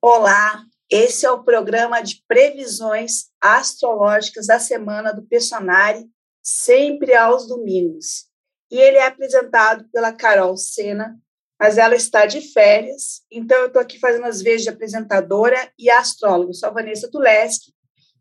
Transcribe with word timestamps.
Olá, 0.00 0.62
esse 0.90 1.24
é 1.24 1.30
o 1.30 1.42
programa 1.42 2.02
de 2.02 2.22
previsões 2.28 3.30
astrológicas 3.40 4.46
da 4.46 4.58
semana 4.58 5.12
do 5.12 5.22
Personari, 5.22 6.06
sempre 6.42 7.14
aos 7.14 7.48
domingos. 7.48 8.26
E 8.70 8.78
ele 8.78 8.98
é 8.98 9.06
apresentado 9.06 9.88
pela 9.90 10.12
Carol 10.12 10.54
Sena, 10.56 11.18
mas 11.58 11.78
ela 11.78 11.96
está 11.96 12.26
de 12.26 12.42
férias, 12.52 13.22
então 13.32 13.56
eu 13.56 13.68
estou 13.68 13.80
aqui 13.80 13.98
fazendo 13.98 14.26
as 14.26 14.42
vezes 14.42 14.64
de 14.64 14.68
apresentadora 14.68 15.72
e 15.78 15.88
astrólogo. 15.88 16.52
sou 16.52 16.68
a 16.68 16.72
Vanessa 16.72 17.10
Tuleski, 17.10 17.72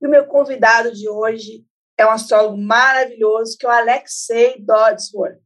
e 0.01 0.07
o 0.07 0.09
meu 0.09 0.25
convidado 0.25 0.93
de 0.93 1.09
hoje 1.09 1.65
é 1.97 2.05
um 2.05 2.11
astrólogo 2.11 2.57
maravilhoso, 2.57 3.57
que 3.57 3.65
é 3.65 3.69
o 3.69 3.71
Alexei 3.71 4.55
Dodsworth. 4.59 5.41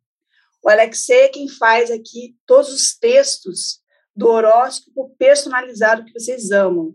O 0.64 0.70
Alexei 0.70 1.22
é 1.22 1.30
quem 1.30 1.48
faz 1.48 1.90
aqui 1.90 2.36
todos 2.46 2.72
os 2.72 2.96
textos 2.96 3.82
do 4.20 4.28
horóscopo 4.28 5.16
personalizado 5.18 6.04
que 6.04 6.12
vocês 6.12 6.52
amam. 6.52 6.94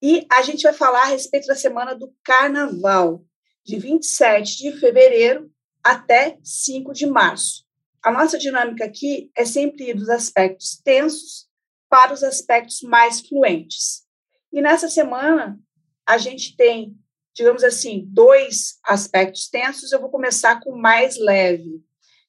E 0.00 0.26
a 0.32 0.40
gente 0.40 0.62
vai 0.62 0.72
falar 0.72 1.02
a 1.02 1.08
respeito 1.10 1.46
da 1.46 1.54
semana 1.54 1.94
do 1.94 2.10
Carnaval, 2.24 3.22
de 3.62 3.78
27 3.78 4.56
de 4.56 4.72
fevereiro 4.80 5.52
até 5.84 6.38
5 6.42 6.94
de 6.94 7.06
março. 7.06 7.66
A 8.02 8.10
nossa 8.10 8.38
dinâmica 8.38 8.86
aqui 8.86 9.30
é 9.36 9.44
sempre 9.44 9.90
ir 9.90 9.94
dos 9.94 10.08
aspectos 10.08 10.80
tensos 10.82 11.46
para 11.86 12.14
os 12.14 12.22
aspectos 12.22 12.80
mais 12.80 13.20
fluentes. 13.20 14.06
E 14.50 14.62
nessa 14.62 14.88
semana, 14.88 15.60
a 16.06 16.16
gente 16.16 16.56
tem, 16.56 16.96
digamos 17.34 17.62
assim, 17.62 18.04
dois 18.06 18.78
aspectos 18.84 19.50
tensos. 19.50 19.92
Eu 19.92 20.00
vou 20.00 20.08
começar 20.08 20.60
com 20.60 20.70
o 20.70 20.80
mais 20.80 21.18
leve, 21.18 21.82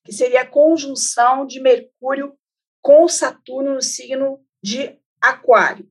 que 0.03 0.11
seria 0.11 0.41
a 0.41 0.49
conjunção 0.49 1.45
de 1.45 1.61
Mercúrio 1.61 2.37
com 2.81 3.07
Saturno 3.07 3.75
no 3.75 3.81
signo 3.81 4.39
de 4.61 4.97
Aquário. 5.21 5.87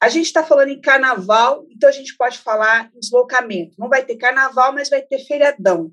A 0.00 0.08
gente 0.08 0.26
está 0.26 0.42
falando 0.42 0.70
em 0.70 0.80
carnaval, 0.80 1.66
então 1.70 1.88
a 1.88 1.92
gente 1.92 2.16
pode 2.16 2.38
falar 2.38 2.90
em 2.94 3.00
deslocamento. 3.00 3.76
Não 3.78 3.88
vai 3.88 4.04
ter 4.04 4.16
carnaval, 4.16 4.72
mas 4.72 4.88
vai 4.88 5.02
ter 5.02 5.18
feriadão. 5.18 5.92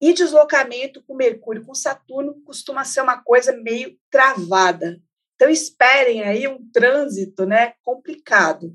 E 0.00 0.14
deslocamento 0.14 1.02
com 1.02 1.14
Mercúrio, 1.14 1.64
com 1.64 1.74
Saturno, 1.74 2.40
costuma 2.44 2.84
ser 2.84 3.02
uma 3.02 3.22
coisa 3.22 3.52
meio 3.52 3.98
travada. 4.10 4.98
Então 5.34 5.50
esperem 5.50 6.22
aí 6.22 6.48
um 6.48 6.58
trânsito 6.72 7.44
né, 7.44 7.74
complicado. 7.82 8.74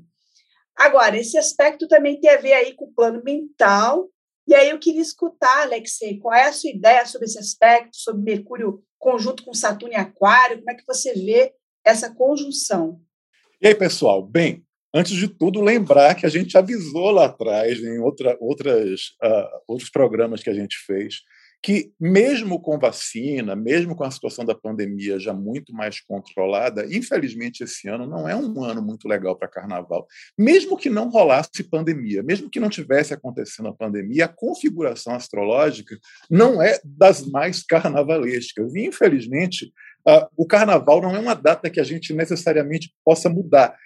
Agora, 0.76 1.16
esse 1.16 1.38
aspecto 1.38 1.88
também 1.88 2.20
tem 2.20 2.30
a 2.30 2.36
ver 2.36 2.52
aí 2.52 2.74
com 2.74 2.84
o 2.86 2.92
plano 2.92 3.22
mental. 3.24 4.08
E 4.46 4.54
aí 4.54 4.70
eu 4.70 4.78
queria 4.78 5.00
escutar, 5.00 5.62
Alexei, 5.62 6.18
qual 6.18 6.34
é 6.34 6.48
a 6.48 6.52
sua 6.52 6.70
ideia 6.70 7.06
sobre 7.06 7.26
esse 7.26 7.38
aspecto, 7.38 7.96
sobre 7.96 8.22
Mercúrio 8.22 8.82
conjunto 8.98 9.42
com 9.42 9.54
Saturno 9.54 9.94
e 9.94 9.96
Aquário? 9.96 10.58
Como 10.58 10.70
é 10.70 10.74
que 10.74 10.86
você 10.86 11.14
vê 11.14 11.52
essa 11.84 12.14
conjunção? 12.14 13.00
E 13.60 13.66
aí, 13.66 13.74
pessoal? 13.74 14.22
Bem, 14.22 14.62
antes 14.94 15.16
de 15.16 15.28
tudo, 15.28 15.60
lembrar 15.60 16.14
que 16.14 16.26
a 16.26 16.28
gente 16.28 16.58
avisou 16.58 17.10
lá 17.10 17.26
atrás, 17.26 17.78
em 17.78 17.98
outra, 17.98 18.36
outras, 18.38 19.14
uh, 19.22 19.62
outros 19.66 19.88
programas 19.88 20.42
que 20.42 20.50
a 20.50 20.54
gente 20.54 20.76
fez, 20.86 21.22
que, 21.64 21.94
mesmo 21.98 22.60
com 22.60 22.78
vacina, 22.78 23.56
mesmo 23.56 23.96
com 23.96 24.04
a 24.04 24.10
situação 24.10 24.44
da 24.44 24.54
pandemia 24.54 25.18
já 25.18 25.32
muito 25.32 25.72
mais 25.72 25.98
controlada, 25.98 26.84
infelizmente 26.94 27.64
esse 27.64 27.88
ano 27.88 28.06
não 28.06 28.28
é 28.28 28.36
um 28.36 28.62
ano 28.62 28.82
muito 28.82 29.08
legal 29.08 29.34
para 29.34 29.48
carnaval. 29.48 30.06
Mesmo 30.38 30.76
que 30.76 30.90
não 30.90 31.08
rolasse 31.08 31.64
pandemia, 31.64 32.22
mesmo 32.22 32.50
que 32.50 32.60
não 32.60 32.68
tivesse 32.68 33.14
acontecendo 33.14 33.70
a 33.70 33.74
pandemia, 33.74 34.26
a 34.26 34.28
configuração 34.28 35.14
astrológica 35.14 35.98
não 36.28 36.60
é 36.60 36.78
das 36.84 37.26
mais 37.26 37.62
carnavalescas. 37.64 38.74
E, 38.74 38.84
infelizmente, 38.84 39.72
uh, 40.08 40.26
o 40.36 40.46
carnaval 40.46 41.00
não 41.00 41.14
é 41.14 41.18
uma 41.18 41.34
data 41.34 41.70
que 41.70 41.80
a 41.80 41.84
gente 41.84 42.12
necessariamente 42.12 42.92
possa 43.04 43.28
mudar. 43.28 43.76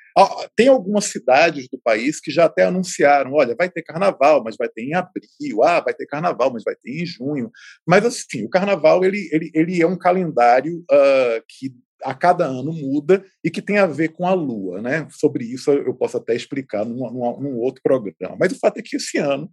Tem 0.56 0.66
algumas 0.66 1.04
cidades 1.04 1.68
do 1.70 1.78
país 1.78 2.20
que 2.20 2.30
já 2.30 2.46
até 2.46 2.64
anunciaram: 2.64 3.34
olha, 3.34 3.54
vai 3.56 3.70
ter 3.70 3.82
carnaval, 3.82 4.42
mas 4.42 4.56
vai 4.56 4.68
ter 4.68 4.82
em 4.82 4.94
abril, 4.94 5.62
ah, 5.62 5.80
vai 5.80 5.94
ter 5.94 6.06
carnaval, 6.06 6.52
mas 6.52 6.64
vai 6.64 6.74
ter 6.74 6.90
em 6.90 7.06
junho. 7.06 7.50
Mas, 7.86 8.04
assim, 8.04 8.44
o 8.44 8.50
carnaval 8.50 9.04
ele, 9.04 9.28
ele, 9.30 9.50
ele 9.54 9.80
é 9.80 9.86
um 9.86 9.96
calendário 9.96 10.78
uh, 10.90 11.42
que 11.48 11.72
a 12.02 12.14
cada 12.14 12.44
ano 12.46 12.72
muda 12.72 13.24
e 13.44 13.50
que 13.50 13.62
tem 13.62 13.78
a 13.78 13.86
ver 13.86 14.08
com 14.08 14.26
a 14.26 14.34
Lua. 14.34 14.80
Né? 14.80 15.06
Sobre 15.10 15.44
isso 15.44 15.70
eu 15.70 15.94
posso 15.94 16.16
até 16.16 16.34
explicar 16.34 16.84
num, 16.84 17.10
num, 17.10 17.40
num 17.40 17.56
outro 17.58 17.82
programa. 17.82 18.36
Mas 18.38 18.52
o 18.52 18.58
fato 18.58 18.78
é 18.78 18.82
que 18.82 18.96
esse 18.96 19.18
ano 19.18 19.50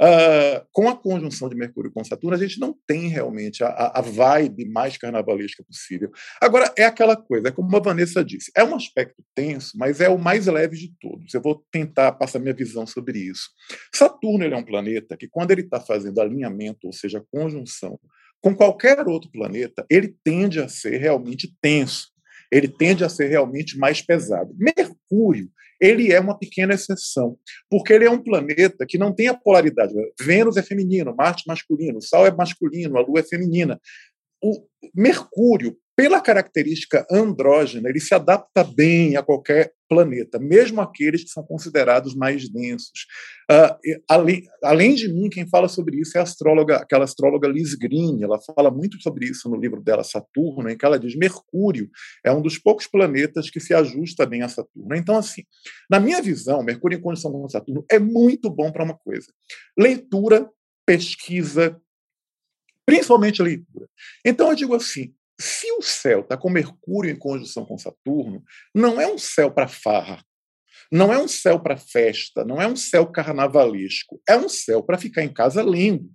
Uh, 0.00 0.66
com 0.72 0.88
a 0.88 0.96
conjunção 0.96 1.48
de 1.48 1.54
Mercúrio 1.54 1.92
com 1.92 2.02
Saturno, 2.02 2.34
a 2.34 2.40
gente 2.40 2.58
não 2.58 2.74
tem 2.86 3.08
realmente 3.08 3.62
a, 3.62 3.92
a, 3.94 4.00
vibe 4.00 4.64
mais 4.64 4.96
carnavalesca 4.96 5.62
possível. 5.62 6.10
Agora, 6.40 6.72
é 6.76 6.84
aquela 6.84 7.16
coisa, 7.16 7.48
é 7.48 7.52
como 7.52 7.76
a 7.76 7.80
Vanessa 7.80 8.24
disse, 8.24 8.50
é 8.56 8.64
um 8.64 8.74
aspecto 8.74 9.22
tenso, 9.34 9.76
mas 9.76 10.00
é 10.00 10.08
o 10.08 10.18
mais 10.18 10.46
leve 10.46 10.76
de 10.76 10.92
todos. 11.00 11.32
Eu 11.32 11.40
vou 11.40 11.64
tentar 11.70 12.12
passar 12.12 12.40
minha 12.40 12.54
visão 12.54 12.86
sobre 12.86 13.18
isso. 13.18 13.50
Saturno 13.94 14.44
é 14.44 14.56
um 14.56 14.64
planeta 14.64 15.16
que, 15.16 15.28
quando 15.28 15.52
ele 15.52 15.62
está 15.62 15.78
fazendo 15.78 16.20
alinhamento, 16.20 16.86
ou 16.86 16.92
seja, 16.92 17.24
conjunção, 17.30 18.00
com 18.40 18.56
qualquer 18.56 19.06
outro 19.06 19.30
planeta, 19.30 19.86
ele 19.88 20.16
tende 20.24 20.58
a 20.58 20.68
ser 20.68 20.98
realmente 20.98 21.54
tenso 21.60 22.12
ele 22.52 22.68
tende 22.68 23.02
a 23.02 23.08
ser 23.08 23.28
realmente 23.28 23.78
mais 23.78 24.02
pesado. 24.02 24.54
Mercúrio, 24.58 25.48
ele 25.82 26.12
é 26.12 26.20
uma 26.20 26.38
pequena 26.38 26.74
exceção, 26.74 27.36
porque 27.68 27.92
ele 27.92 28.04
é 28.04 28.10
um 28.10 28.22
planeta 28.22 28.86
que 28.86 28.96
não 28.96 29.12
tem 29.12 29.26
a 29.26 29.34
polaridade. 29.34 29.92
Vênus 30.20 30.56
é 30.56 30.62
feminino, 30.62 31.12
Marte 31.14 31.42
masculino, 31.48 31.98
o 31.98 32.00
Sol 32.00 32.24
é 32.24 32.30
masculino, 32.30 32.96
a 32.96 33.00
Lua 33.00 33.18
é 33.18 33.24
feminina. 33.24 33.80
O 34.40 34.64
Mercúrio, 34.94 35.76
pela 35.94 36.20
característica 36.20 37.06
andrógena, 37.10 37.88
ele 37.88 38.00
se 38.00 38.14
adapta 38.14 38.64
bem 38.64 39.16
a 39.16 39.22
qualquer 39.22 39.72
planeta, 39.88 40.38
mesmo 40.38 40.80
aqueles 40.80 41.22
que 41.22 41.28
são 41.28 41.44
considerados 41.44 42.14
mais 42.14 42.48
densos. 42.48 43.06
Uh, 43.50 44.00
além, 44.08 44.42
além 44.62 44.94
de 44.94 45.12
mim, 45.12 45.28
quem 45.28 45.46
fala 45.46 45.68
sobre 45.68 46.00
isso 46.00 46.16
é 46.16 46.20
a 46.20 46.22
astróloga, 46.22 46.76
aquela 46.76 47.04
astróloga 47.04 47.46
Liz 47.46 47.74
Green, 47.74 48.22
ela 48.22 48.40
fala 48.40 48.70
muito 48.70 49.00
sobre 49.02 49.26
isso 49.26 49.50
no 49.50 49.56
livro 49.56 49.82
dela, 49.82 50.02
Saturno, 50.02 50.70
em 50.70 50.78
que 50.78 50.84
ela 50.84 50.98
diz 50.98 51.14
Mercúrio 51.14 51.90
é 52.24 52.32
um 52.32 52.40
dos 52.40 52.56
poucos 52.56 52.86
planetas 52.86 53.50
que 53.50 53.60
se 53.60 53.74
ajusta 53.74 54.24
bem 54.24 54.40
a 54.40 54.48
Saturno. 54.48 54.96
Então, 54.96 55.16
assim, 55.16 55.42
na 55.90 56.00
minha 56.00 56.22
visão, 56.22 56.62
Mercúrio 56.62 56.96
em 56.96 57.02
condição 57.02 57.30
com 57.30 57.48
Saturno 57.50 57.84
é 57.90 57.98
muito 57.98 58.48
bom 58.48 58.72
para 58.72 58.84
uma 58.84 58.96
coisa: 58.96 59.26
leitura, 59.78 60.48
pesquisa, 60.86 61.78
principalmente 62.86 63.42
leitura. 63.42 63.86
Então, 64.24 64.48
eu 64.48 64.56
digo 64.56 64.74
assim, 64.74 65.12
se 65.40 65.70
o 65.72 65.82
céu 65.82 66.20
está 66.20 66.36
com 66.36 66.50
Mercúrio 66.50 67.10
em 67.10 67.18
conjunção 67.18 67.64
com 67.64 67.78
Saturno, 67.78 68.42
não 68.74 69.00
é 69.00 69.06
um 69.06 69.18
céu 69.18 69.50
para 69.50 69.68
farra, 69.68 70.24
não 70.90 71.12
é 71.12 71.18
um 71.18 71.28
céu 71.28 71.58
para 71.60 71.76
festa, 71.76 72.44
não 72.44 72.60
é 72.60 72.66
um 72.66 72.76
céu 72.76 73.06
carnavalesco, 73.06 74.20
é 74.28 74.36
um 74.36 74.48
céu 74.48 74.82
para 74.82 74.98
ficar 74.98 75.22
em 75.22 75.32
casa 75.32 75.62
lendo. 75.62 76.10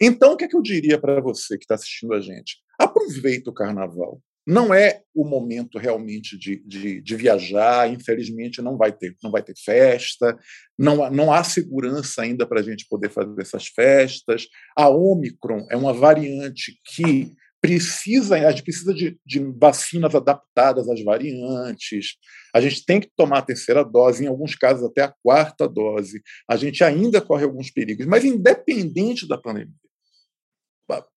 Então, 0.00 0.32
o 0.32 0.36
que, 0.36 0.44
é 0.44 0.48
que 0.48 0.56
eu 0.56 0.62
diria 0.62 0.98
para 0.98 1.20
você 1.20 1.56
que 1.56 1.64
está 1.64 1.76
assistindo 1.76 2.12
a 2.12 2.20
gente? 2.20 2.58
Aproveita 2.78 3.50
o 3.50 3.54
carnaval. 3.54 4.20
Não 4.44 4.74
é 4.74 5.02
o 5.14 5.24
momento 5.24 5.78
realmente 5.78 6.36
de, 6.36 6.56
de, 6.66 7.00
de, 7.00 7.16
viajar, 7.16 7.88
infelizmente 7.88 8.60
não 8.60 8.76
vai 8.76 8.90
ter, 8.90 9.16
não 9.22 9.30
vai 9.30 9.40
ter 9.40 9.54
festa, 9.56 10.36
não, 10.76 11.08
não 11.10 11.32
há 11.32 11.44
segurança 11.44 12.22
ainda 12.22 12.44
para 12.44 12.58
a 12.58 12.62
gente 12.62 12.88
poder 12.88 13.08
fazer 13.08 13.40
essas 13.40 13.68
festas. 13.68 14.48
A 14.76 14.88
Omicron 14.88 15.64
é 15.70 15.76
uma 15.76 15.94
variante 15.94 16.76
que 16.84 17.32
precisa, 17.62 18.34
a 18.34 18.50
gente 18.50 18.64
precisa 18.64 18.92
de, 18.92 19.16
de, 19.24 19.38
vacinas 19.38 20.16
adaptadas 20.16 20.88
às 20.88 21.02
variantes, 21.02 22.16
a 22.52 22.60
gente 22.60 22.84
tem 22.84 23.00
que 23.00 23.08
tomar 23.16 23.38
a 23.38 23.42
terceira 23.42 23.84
dose, 23.84 24.24
em 24.24 24.26
alguns 24.26 24.56
casos 24.56 24.84
até 24.84 25.02
a 25.02 25.14
quarta 25.22 25.68
dose, 25.68 26.20
a 26.50 26.56
gente 26.56 26.82
ainda 26.82 27.20
corre 27.20 27.44
alguns 27.44 27.70
perigos, 27.70 28.04
mas 28.04 28.24
independente 28.24 29.28
da 29.28 29.38
pandemia, 29.38 29.72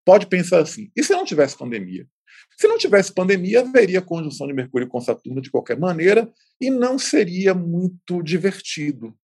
pode 0.05 0.27
pensar 0.27 0.59
assim, 0.59 0.91
e 0.95 1.03
se 1.03 1.13
não 1.13 1.25
tivesse 1.25 1.57
pandemia? 1.57 2.07
Se 2.57 2.67
não 2.67 2.77
tivesse 2.77 3.11
pandemia, 3.11 3.61
haveria 3.61 4.01
conjunção 4.01 4.45
de 4.45 4.53
Mercúrio 4.53 4.87
com 4.87 5.01
Saturno 5.01 5.41
de 5.41 5.49
qualquer 5.49 5.79
maneira 5.79 6.31
e 6.61 6.69
não 6.69 6.99
seria 6.99 7.53
muito 7.53 8.21
divertido. 8.21 9.17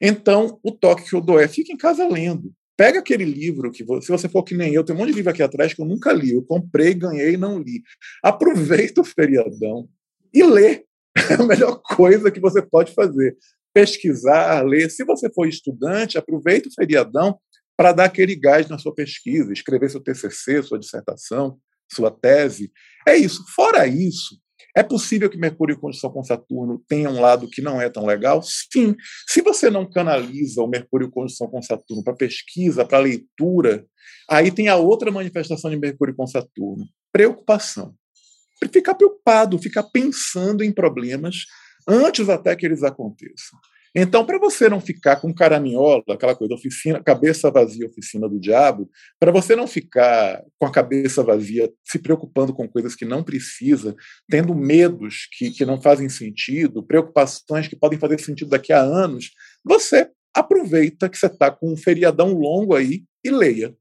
Então, 0.00 0.58
o 0.64 0.72
toque 0.72 1.08
que 1.08 1.14
eu 1.14 1.20
dou 1.20 1.38
é 1.38 1.46
fique 1.46 1.72
em 1.72 1.76
casa 1.76 2.08
lendo. 2.08 2.52
Pega 2.76 3.00
aquele 3.00 3.24
livro 3.24 3.70
que, 3.70 3.84
se 4.00 4.08
você 4.08 4.28
for 4.28 4.42
que 4.42 4.54
nem 4.54 4.72
eu, 4.74 4.82
tem 4.82 4.94
um 4.94 4.98
monte 4.98 5.10
de 5.10 5.16
livro 5.16 5.30
aqui 5.30 5.42
atrás 5.42 5.74
que 5.74 5.82
eu 5.82 5.86
nunca 5.86 6.12
li. 6.12 6.32
Eu 6.32 6.42
comprei, 6.42 6.94
ganhei 6.94 7.34
e 7.34 7.36
não 7.36 7.58
li. 7.58 7.82
Aproveita 8.22 9.00
o 9.00 9.04
feriadão 9.04 9.88
e 10.32 10.42
lê. 10.42 10.84
É 11.30 11.34
a 11.34 11.42
melhor 11.42 11.78
coisa 11.82 12.30
que 12.30 12.40
você 12.40 12.62
pode 12.62 12.94
fazer. 12.94 13.36
Pesquisar, 13.74 14.62
ler. 14.62 14.90
Se 14.90 15.04
você 15.04 15.30
for 15.30 15.46
estudante, 15.46 16.16
aproveita 16.16 16.70
o 16.70 16.72
feriadão 16.72 17.38
para 17.76 17.92
dar 17.92 18.04
aquele 18.04 18.34
gás 18.34 18.66
na 18.66 18.78
sua 18.78 18.94
pesquisa, 18.94 19.52
escrever 19.52 19.90
seu 19.90 20.00
TCC, 20.00 20.62
sua 20.62 20.78
dissertação, 20.78 21.58
sua 21.92 22.10
tese. 22.10 22.72
É 23.06 23.14
isso. 23.14 23.44
Fora 23.54 23.86
isso, 23.86 24.38
é 24.74 24.82
possível 24.82 25.28
que 25.28 25.36
Mercúrio 25.36 25.74
em 25.74 25.78
condição 25.78 26.10
com 26.10 26.24
Saturno 26.24 26.82
tenha 26.88 27.10
um 27.10 27.20
lado 27.20 27.48
que 27.48 27.60
não 27.60 27.80
é 27.80 27.90
tão 27.90 28.06
legal? 28.06 28.42
Sim. 28.42 28.96
Se 29.28 29.42
você 29.42 29.70
não 29.70 29.88
canaliza 29.88 30.62
o 30.62 30.66
Mercúrio 30.66 31.08
em 31.08 31.10
condição 31.10 31.46
com 31.48 31.60
Saturno 31.60 32.02
para 32.02 32.14
pesquisa, 32.14 32.84
para 32.84 32.98
leitura, 32.98 33.86
aí 34.28 34.50
tem 34.50 34.68
a 34.68 34.76
outra 34.76 35.10
manifestação 35.10 35.70
de 35.70 35.76
Mercúrio 35.76 36.16
com 36.16 36.26
Saturno: 36.26 36.86
preocupação. 37.12 37.94
Ficar 38.72 38.94
preocupado, 38.94 39.58
ficar 39.58 39.82
pensando 39.82 40.62
em 40.62 40.72
problemas 40.72 41.46
antes 41.86 42.28
até 42.28 42.54
que 42.54 42.64
eles 42.64 42.82
aconteçam. 42.82 43.58
Então, 43.94 44.24
para 44.24 44.38
você 44.38 44.70
não 44.70 44.80
ficar 44.80 45.16
com 45.16 45.34
caraminhola, 45.34 46.02
aquela 46.08 46.34
coisa, 46.34 46.54
oficina, 46.54 47.02
cabeça 47.02 47.50
vazia, 47.50 47.86
oficina 47.86 48.26
do 48.26 48.40
diabo, 48.40 48.88
para 49.20 49.30
você 49.30 49.54
não 49.54 49.66
ficar 49.66 50.42
com 50.58 50.66
a 50.66 50.72
cabeça 50.72 51.22
vazia, 51.22 51.70
se 51.84 51.98
preocupando 51.98 52.54
com 52.54 52.66
coisas 52.66 52.94
que 52.94 53.04
não 53.04 53.22
precisa, 53.22 53.94
tendo 54.30 54.54
medos 54.54 55.28
que, 55.36 55.50
que 55.50 55.66
não 55.66 55.80
fazem 55.80 56.08
sentido, 56.08 56.82
preocupações 56.82 57.68
que 57.68 57.76
podem 57.76 57.98
fazer 57.98 58.18
sentido 58.20 58.48
daqui 58.48 58.72
a 58.72 58.80
anos, 58.80 59.30
você 59.62 60.10
aproveita 60.34 61.08
que 61.08 61.18
você 61.18 61.26
está 61.26 61.50
com 61.50 61.70
um 61.70 61.76
feriadão 61.76 62.32
longo 62.32 62.74
aí 62.74 63.04
e 63.22 63.30
leia. 63.30 63.74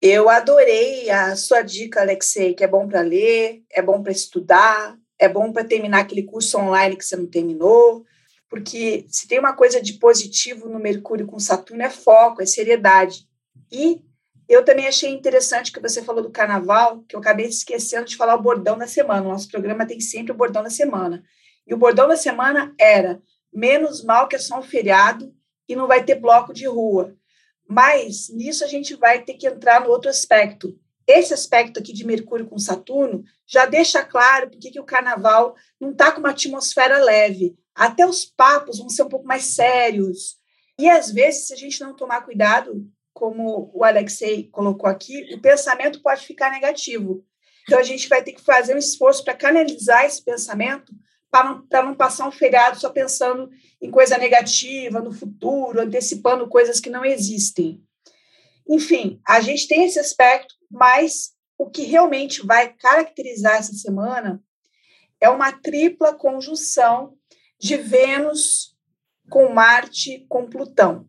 Eu 0.00 0.30
adorei 0.30 1.10
a 1.10 1.36
sua 1.36 1.60
dica, 1.60 2.00
Alexei, 2.00 2.54
que 2.54 2.64
é 2.64 2.66
bom 2.66 2.88
para 2.88 3.02
ler, 3.02 3.62
é 3.70 3.82
bom 3.82 4.02
para 4.02 4.12
estudar, 4.12 4.96
é 5.18 5.28
bom 5.28 5.52
para 5.52 5.62
terminar 5.62 6.00
aquele 6.00 6.22
curso 6.22 6.56
online 6.56 6.96
que 6.96 7.04
você 7.04 7.14
não 7.14 7.26
terminou, 7.26 8.06
porque 8.50 9.06
se 9.08 9.28
tem 9.28 9.38
uma 9.38 9.52
coisa 9.52 9.80
de 9.80 9.92
positivo 9.94 10.68
no 10.68 10.80
Mercúrio 10.80 11.24
com 11.24 11.38
Saturno 11.38 11.84
é 11.84 11.88
foco, 11.88 12.42
é 12.42 12.46
seriedade. 12.46 13.28
E 13.70 14.02
eu 14.48 14.64
também 14.64 14.88
achei 14.88 15.08
interessante 15.08 15.70
que 15.70 15.80
você 15.80 16.02
falou 16.02 16.20
do 16.20 16.32
carnaval, 16.32 17.04
que 17.08 17.14
eu 17.14 17.20
acabei 17.20 17.46
esquecendo 17.46 18.06
de 18.06 18.16
falar 18.16 18.34
o 18.34 18.42
bordão 18.42 18.76
da 18.76 18.88
semana. 18.88 19.24
O 19.24 19.30
nosso 19.30 19.48
programa 19.48 19.86
tem 19.86 20.00
sempre 20.00 20.32
o 20.32 20.34
bordão 20.34 20.64
da 20.64 20.68
semana. 20.68 21.22
E 21.64 21.72
o 21.72 21.76
bordão 21.76 22.08
da 22.08 22.16
semana 22.16 22.74
era 22.76 23.22
menos 23.54 24.02
mal 24.02 24.26
que 24.26 24.34
é 24.34 24.40
só 24.40 24.58
um 24.58 24.62
feriado 24.62 25.32
e 25.68 25.76
não 25.76 25.86
vai 25.86 26.02
ter 26.02 26.16
bloco 26.16 26.52
de 26.52 26.66
rua. 26.66 27.16
Mas 27.68 28.28
nisso 28.30 28.64
a 28.64 28.66
gente 28.66 28.96
vai 28.96 29.22
ter 29.22 29.34
que 29.34 29.46
entrar 29.46 29.80
no 29.80 29.90
outro 29.90 30.10
aspecto. 30.10 30.76
Esse 31.06 31.34
aspecto 31.34 31.80
aqui 31.80 31.92
de 31.92 32.06
Mercúrio 32.06 32.46
com 32.46 32.58
Saturno 32.58 33.24
já 33.46 33.66
deixa 33.66 34.04
claro 34.04 34.50
porque 34.50 34.70
que 34.70 34.80
o 34.80 34.84
carnaval 34.84 35.54
não 35.80 35.90
está 35.90 36.12
com 36.12 36.20
uma 36.20 36.30
atmosfera 36.30 36.98
leve 36.98 37.56
até 37.80 38.04
os 38.06 38.26
papos 38.26 38.78
vão 38.78 38.90
ser 38.90 39.04
um 39.04 39.08
pouco 39.08 39.26
mais 39.26 39.44
sérios. 39.44 40.36
E 40.78 40.86
às 40.88 41.10
vezes, 41.10 41.46
se 41.46 41.54
a 41.54 41.56
gente 41.56 41.80
não 41.80 41.94
tomar 41.94 42.22
cuidado, 42.22 42.86
como 43.12 43.70
o 43.74 43.84
Alexei 43.84 44.48
colocou 44.50 44.88
aqui, 44.88 45.32
o 45.34 45.40
pensamento 45.40 46.02
pode 46.02 46.26
ficar 46.26 46.50
negativo. 46.50 47.24
Então 47.62 47.78
a 47.78 47.82
gente 47.82 48.06
vai 48.08 48.22
ter 48.22 48.32
que 48.32 48.42
fazer 48.42 48.74
um 48.74 48.78
esforço 48.78 49.24
para 49.24 49.34
canalizar 49.34 50.04
esse 50.04 50.22
pensamento 50.22 50.92
para 51.30 51.44
não, 51.44 51.84
não 51.86 51.94
passar 51.94 52.28
um 52.28 52.32
feriado 52.32 52.78
só 52.78 52.90
pensando 52.90 53.48
em 53.80 53.90
coisa 53.90 54.18
negativa, 54.18 55.00
no 55.00 55.12
futuro, 55.12 55.80
antecipando 55.80 56.48
coisas 56.48 56.80
que 56.80 56.90
não 56.90 57.04
existem. 57.04 57.82
Enfim, 58.68 59.20
a 59.26 59.40
gente 59.40 59.68
tem 59.68 59.84
esse 59.84 59.98
aspecto, 59.98 60.54
mas 60.70 61.32
o 61.58 61.68
que 61.68 61.82
realmente 61.82 62.46
vai 62.46 62.72
caracterizar 62.72 63.56
essa 63.56 63.72
semana 63.72 64.42
é 65.20 65.28
uma 65.28 65.52
tripla 65.52 66.14
conjunção 66.14 67.16
de 67.58 67.76
Vênus 67.76 68.76
com 69.28 69.52
Marte 69.52 70.24
com 70.28 70.48
Plutão. 70.48 71.06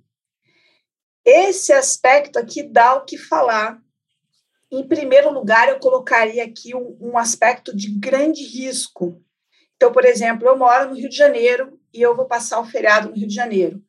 Esse 1.24 1.72
aspecto 1.72 2.38
aqui 2.38 2.64
dá 2.64 2.96
o 2.96 3.06
que 3.06 3.18
falar. 3.18 3.80
Em 4.72 4.88
primeiro 4.88 5.32
lugar, 5.32 5.70
eu 5.70 5.80
colocaria 5.80 6.44
aqui 6.44 6.76
um, 6.76 6.98
um 7.00 7.18
aspecto 7.18 7.76
de 7.76 7.92
grande 7.92 8.44
risco. 8.44 9.24
Então, 9.76 9.92
por 9.92 10.06
exemplo, 10.06 10.48
eu 10.48 10.58
moro 10.58 10.90
no 10.90 10.96
Rio 10.96 11.10
de 11.10 11.16
Janeiro 11.16 11.80
e 11.94 12.02
eu 12.02 12.16
vou 12.16 12.26
passar 12.26 12.60
o 12.60 12.66
feriado 12.66 13.10
no 13.10 13.16
Rio 13.16 13.28
de 13.28 13.36
Janeiro. 13.36 13.82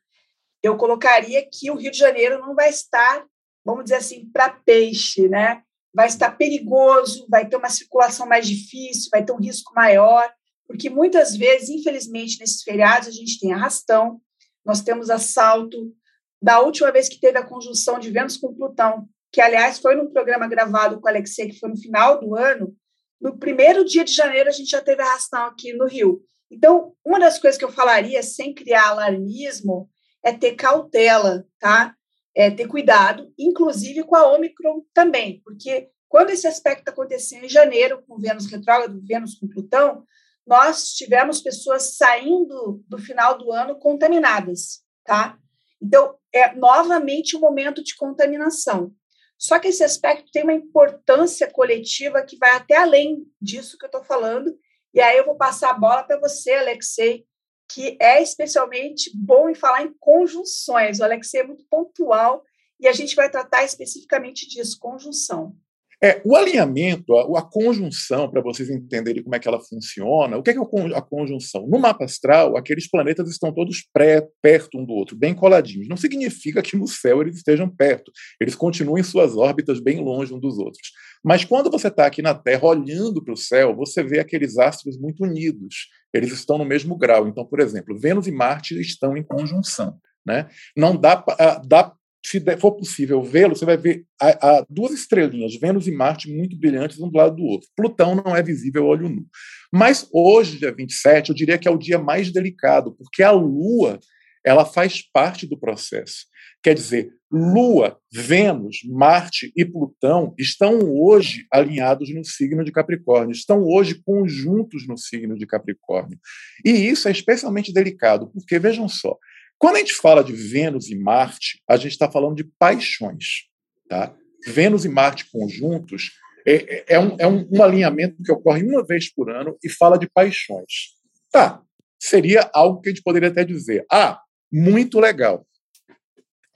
Eu 0.63 0.77
colocaria 0.77 1.47
que 1.51 1.71
o 1.71 1.77
Rio 1.77 1.91
de 1.91 1.99
Janeiro 1.99 2.39
não 2.39 2.55
vai 2.55 2.69
estar, 2.69 3.27
vamos 3.65 3.85
dizer 3.85 3.97
assim, 3.97 4.29
para 4.33 4.51
peixe, 4.51 5.29
né? 5.29 5.63
Vai 5.95 6.09
estar 6.09 6.31
perigoso, 6.33 7.27
vai 7.29 7.49
ter 7.49 7.57
uma 7.57 7.69
circulação 7.69 8.27
mais 8.27 8.47
difícil, 8.47 9.11
vai 9.11 9.25
ter 9.25 9.33
um 9.33 9.41
risco 9.41 9.73
maior 9.75 10.33
porque 10.73 10.89
muitas 10.89 11.37
vezes, 11.37 11.69
infelizmente, 11.69 12.41
nesses 12.41 12.63
feriados, 12.63 13.07
a 13.07 13.11
gente 13.11 13.39
tem 13.39 13.53
arrastão, 13.53 14.21
nós 14.65 14.81
temos 14.81 15.11
assalto. 15.11 15.95
Da 16.41 16.61
última 16.61 16.91
vez 16.91 17.11
que 17.11 17.21
teve 17.21 17.37
a 17.37 17.47
conjunção 17.47 17.99
de 17.99 18.11
Vênus 18.11 18.39
com 18.39 18.55
Plutão, 18.55 19.07
que, 19.31 19.43
aliás, 19.43 19.79
foi 19.79 19.95
num 19.95 20.11
programa 20.11 20.49
gravado 20.49 20.99
com 20.99 21.07
o 21.07 21.09
Alexei, 21.09 21.51
que 21.51 21.59
foi 21.59 21.69
no 21.69 21.77
final 21.77 22.19
do 22.19 22.35
ano, 22.35 22.75
no 23.21 23.39
primeiro 23.39 23.85
dia 23.85 24.03
de 24.03 24.13
janeiro 24.13 24.49
a 24.49 24.53
gente 24.53 24.71
já 24.71 24.81
teve 24.81 25.03
arrastão 25.03 25.45
aqui 25.45 25.75
no 25.75 25.87
Rio. 25.87 26.23
Então, 26.51 26.95
uma 27.05 27.21
das 27.21 27.39
coisas 27.39 27.59
que 27.59 27.65
eu 27.65 27.71
falaria, 27.71 28.23
sem 28.23 28.55
criar 28.55 28.89
alarmismo, 28.89 29.91
é 30.25 30.33
ter 30.33 30.55
cautela, 30.55 31.47
tá? 31.59 31.95
É 32.35 32.51
ter 32.51 32.67
cuidado, 32.67 33.33
inclusive 33.39 34.05
com 34.05 34.17
a 34.17 34.33
Omicron 34.33 34.83
também, 34.95 35.41
porque 35.45 35.91
quando 36.09 36.31
esse 36.31 36.47
aspecto 36.47 36.89
aconteceu 36.89 37.43
em 37.43 37.49
janeiro, 37.49 38.03
com 38.07 38.19
Vênus 38.19 38.47
retrógrado, 38.47 39.01
Vênus 39.03 39.35
com 39.35 39.49
Plutão, 39.49 40.05
nós 40.47 40.93
tivemos 40.93 41.41
pessoas 41.41 41.97
saindo 41.97 42.83
do 42.89 42.99
final 42.99 43.39
do 43.39 43.51
ano 43.53 43.79
contaminadas, 43.79 44.83
tá? 45.05 45.39
Então, 45.81 46.17
é 46.33 46.55
novamente 46.55 47.37
um 47.37 47.41
momento 47.41 47.83
de 47.83 47.97
contaminação. 47.97 48.93
Só 49.39 49.59
que 49.59 49.69
esse 49.69 49.83
aspecto 49.83 50.31
tem 50.31 50.45
uma 50.45 50.53
importância 50.53 51.51
coletiva 51.51 52.23
que 52.23 52.37
vai 52.37 52.53
até 52.53 52.77
além 52.77 53.27
disso 53.41 53.77
que 53.77 53.85
eu 53.85 53.89
estou 53.89 54.05
falando. 54.05 54.57
E 54.95 55.01
aí 55.01 55.17
eu 55.17 55.25
vou 55.25 55.37
passar 55.37 55.71
a 55.71 55.79
bola 55.79 56.05
para 56.05 56.21
você, 56.21 56.53
Alexei, 56.53 57.27
que 57.73 57.97
é 58.01 58.23
especialmente 58.23 59.11
bom 59.15 59.49
em 59.49 59.55
falar 59.55 59.83
em 59.83 59.95
conjunções. 59.99 61.01
O 61.01 61.05
Alexei 61.05 61.41
é 61.41 61.47
muito 61.47 61.65
pontual 61.71 62.45
e 62.79 62.87
a 62.87 62.93
gente 62.93 63.15
vai 63.15 63.31
tratar 63.31 63.65
especificamente 63.65 64.49
disso, 64.49 64.79
conjunção. 64.79 65.57
É, 66.05 66.21
o 66.25 66.35
alinhamento, 66.35 67.15
a, 67.15 67.39
a 67.39 67.43
conjunção, 67.43 68.29
para 68.29 68.41
vocês 68.41 68.69
entenderem 68.69 69.23
como 69.23 69.37
é 69.37 69.39
que 69.39 69.47
ela 69.47 69.61
funciona, 69.61 70.37
o 70.37 70.43
que 70.43 70.51
é, 70.51 70.53
que 70.53 70.59
é 70.59 70.97
a 70.97 71.01
conjunção? 71.01 71.65
No 71.69 71.79
mapa 71.79 72.05
astral, 72.05 72.57
aqueles 72.57 72.91
planetas 72.91 73.31
estão 73.31 73.53
todos 73.55 73.87
pré, 73.93 74.27
perto 74.43 74.79
um 74.79 74.85
do 74.85 74.93
outro, 74.95 75.17
bem 75.17 75.33
coladinhos. 75.33 75.87
Não 75.87 75.97
significa 75.97 76.61
que 76.61 76.77
no 76.77 76.89
céu 76.89 77.23
eles 77.23 77.37
estejam 77.37 77.69
perto, 77.69 78.11
eles 78.41 78.57
continuam 78.57 78.99
em 78.99 79.05
suas 79.05 79.37
órbitas 79.37 79.79
bem 79.79 80.03
longe 80.03 80.35
um 80.35 80.41
dos 80.41 80.59
outros. 80.59 80.91
Mas 81.23 81.45
quando 81.45 81.71
você 81.71 81.87
está 81.87 82.05
aqui 82.07 82.21
na 82.21 82.35
Terra 82.35 82.67
olhando 82.67 83.23
para 83.23 83.35
o 83.35 83.37
céu, 83.37 83.77
você 83.77 84.03
vê 84.03 84.19
aqueles 84.19 84.59
astros 84.59 84.99
muito 84.99 85.23
unidos, 85.23 85.87
eles 86.13 86.33
estão 86.33 86.59
no 86.59 86.65
mesmo 86.65 86.97
grau. 86.97 87.29
Então, 87.29 87.47
por 87.47 87.61
exemplo, 87.61 87.97
Vênus 87.97 88.27
e 88.27 88.33
Marte 88.33 88.79
estão 88.81 89.17
em 89.17 89.23
conjunção. 89.23 89.97
Né? 90.27 90.49
Não 90.77 90.97
dá, 90.97 91.25
dá 91.65 91.93
se 92.25 92.41
for 92.59 92.73
possível 92.73 93.23
vê-lo, 93.23 93.57
você 93.57 93.65
vai 93.65 93.77
ver 93.77 94.05
a, 94.21 94.29
a, 94.29 94.67
duas 94.71 94.93
estrelinhas, 94.93 95.57
Vênus 95.57 95.89
e 95.89 95.93
Marte, 95.93 96.33
muito 96.33 96.57
brilhantes 96.57 97.01
um 97.01 97.09
do 97.09 97.17
lado 97.17 97.37
do 97.37 97.43
outro. 97.43 97.69
Plutão 97.77 98.15
não 98.15 98.37
é 98.37 98.43
visível 98.43 98.87
olho 98.87 99.09
nu. 99.09 99.27
Mas 99.73 100.09
hoje, 100.13 100.59
dia 100.59 100.73
27, 100.73 101.31
eu 101.31 101.35
diria 101.35 101.59
que 101.59 101.67
é 101.67 101.71
o 101.71 101.79
dia 101.79 101.99
mais 101.99 102.33
delicado, 102.33 102.95
porque 102.97 103.23
a 103.23 103.33
Lua 103.33 103.99
ela 104.45 104.65
faz 104.65 105.03
parte 105.13 105.47
do 105.47 105.59
processo. 105.59 106.27
Quer 106.63 106.75
dizer, 106.75 107.11
Lua, 107.31 107.99
Vênus, 108.13 108.79
Marte 108.89 109.53
e 109.57 109.65
Plutão 109.65 110.35
estão 110.39 110.79
hoje 110.81 111.47
alinhados 111.51 112.13
no 112.15 112.25
signo 112.25 112.63
de 112.63 112.71
Capricórnio, 112.71 113.33
estão 113.33 113.65
hoje 113.65 114.01
conjuntos 114.05 114.87
no 114.87 114.97
signo 114.97 115.37
de 115.37 115.47
Capricórnio. 115.47 116.19
E 116.65 116.71
isso 116.71 117.09
é 117.09 117.11
especialmente 117.11 117.73
delicado, 117.73 118.31
porque 118.33 118.59
vejam 118.59 118.89
só, 118.89 119.17
quando 119.63 119.77
a 119.77 119.79
gente 119.79 119.95
fala 119.95 120.25
de 120.25 120.33
Vênus 120.33 120.91
e 120.91 120.97
Marte, 120.97 121.63
a 121.69 121.77
gente 121.77 121.93
está 121.93 122.11
falando 122.11 122.35
de 122.35 122.43
paixões. 122.43 123.45
Tá? 123.89 124.13
Vênus 124.45 124.85
e 124.85 124.89
Marte 124.89 125.31
conjuntos 125.31 126.11
é, 126.45 126.55
é, 126.55 126.85
é, 126.95 126.99
um, 126.99 127.17
é 127.17 127.29
um, 127.29 127.49
um 127.49 127.63
alinhamento 127.63 128.21
que 128.25 128.33
ocorre 128.33 128.65
uma 128.65 128.85
vez 128.85 129.15
por 129.15 129.31
ano 129.31 129.57
e 129.63 129.71
fala 129.71 129.97
de 129.97 130.11
paixões. 130.11 130.97
Tá, 131.31 131.63
seria 131.97 132.51
algo 132.53 132.81
que 132.81 132.89
a 132.89 132.93
gente 132.93 133.05
poderia 133.05 133.29
até 133.29 133.45
dizer, 133.45 133.87
ah, 133.89 134.21
muito 134.53 134.99
legal. 134.99 135.47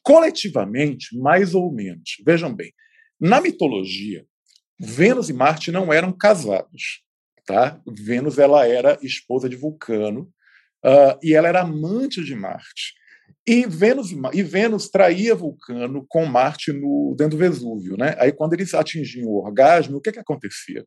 Coletivamente, 0.03 1.17
mais 1.17 1.55
ou 1.55 1.73
menos. 1.73 2.17
Vejam 2.27 2.53
bem, 2.53 2.73
na 3.21 3.41
mitologia, 3.41 4.27
Vênus 4.81 5.31
e 5.31 5.33
Marte 5.33 5.71
não 5.71 5.93
eram 5.93 6.13
casados, 6.13 7.05
tá? 7.47 7.81
Vênus 7.87 8.37
ela 8.37 8.67
era 8.67 8.99
esposa 9.01 9.49
de 9.49 9.55
Vulcano 9.55 10.29
Uh, 10.87 11.19
e 11.23 11.35
ela 11.35 11.49
era 11.49 11.63
amante 11.63 12.23
de 12.23 12.35
Marte. 12.35 12.95
E 13.47 13.67
Vênus, 13.67 14.11
e 14.33 14.43
Vênus 14.43 14.89
traía 14.89 15.35
Vulcano 15.35 16.05
com 16.09 16.25
Marte 16.27 16.73
no, 16.73 17.15
dentro 17.17 17.37
do 17.37 17.41
Vesúvio. 17.41 17.97
Né? 17.97 18.15
Aí, 18.19 18.33
quando 18.33 18.55
eles 18.55 18.73
atingiam 18.75 19.29
o 19.29 19.45
orgasmo, 19.45 19.97
o 19.97 20.01
que, 20.01 20.13
que 20.13 20.19
acontecia? 20.19 20.85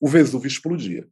O 0.00 0.08
Vesúvio 0.08 0.48
explodia. 0.48 1.06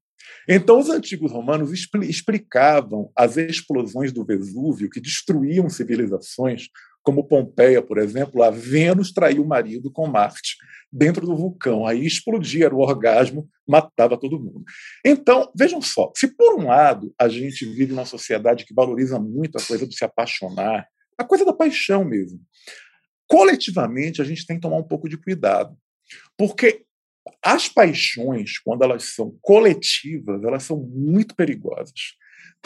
Então, 0.49 0.79
os 0.79 0.88
antigos 0.88 1.33
romanos 1.33 1.73
explicavam 1.73 3.11
as 3.17 3.37
explosões 3.37 4.12
do 4.12 4.25
Vesúvio 4.25 4.91
que 4.91 5.00
destruíam 5.00 5.69
civilizações 5.69 6.69
como 7.02 7.26
Pompeia, 7.26 7.82
por 7.82 7.99
exemplo, 7.99 8.42
a 8.42 8.50
Vênus 8.50 9.12
traiu 9.12 9.42
o 9.42 9.49
marido 9.49 9.90
com 9.90 10.06
Marte 10.06 10.56
dentro 10.90 11.26
do 11.26 11.37
vulcão. 11.37 11.87
Aí 11.87 12.06
explodia, 12.06 12.66
era 12.66 12.75
o 12.75 12.80
orgasmo, 12.80 13.49
matava 13.66 14.16
todo 14.16 14.38
mundo. 14.38 14.64
Então, 15.04 15.50
vejam 15.56 15.80
só, 15.80 16.12
se 16.14 16.28
por 16.28 16.61
um 16.61 16.66
lado 16.66 17.12
a 17.18 17.28
gente 17.28 17.64
vive 17.64 17.92
numa 17.92 18.04
sociedade 18.04 18.64
que 18.64 18.75
valoriza 18.75 19.18
muito 19.18 19.59
a 19.59 19.62
coisa 19.62 19.87
de 19.87 19.97
se 19.97 20.04
apaixonar, 20.04 20.87
a 21.18 21.25
coisa 21.25 21.44
da 21.44 21.52
paixão 21.52 22.04
mesmo, 22.04 22.40
coletivamente 23.26 24.21
a 24.21 24.25
gente 24.25 24.47
tem 24.47 24.56
que 24.56 24.62
tomar 24.62 24.76
um 24.76 24.87
pouco 24.87 25.09
de 25.09 25.16
cuidado. 25.16 25.76
Porque 26.37 26.85
as 27.42 27.68
paixões, 27.68 28.59
quando 28.59 28.82
elas 28.82 29.14
são 29.14 29.37
coletivas, 29.40 30.42
elas 30.44 30.64
são 30.64 30.76
muito 30.78 31.35
perigosas. 31.35 32.16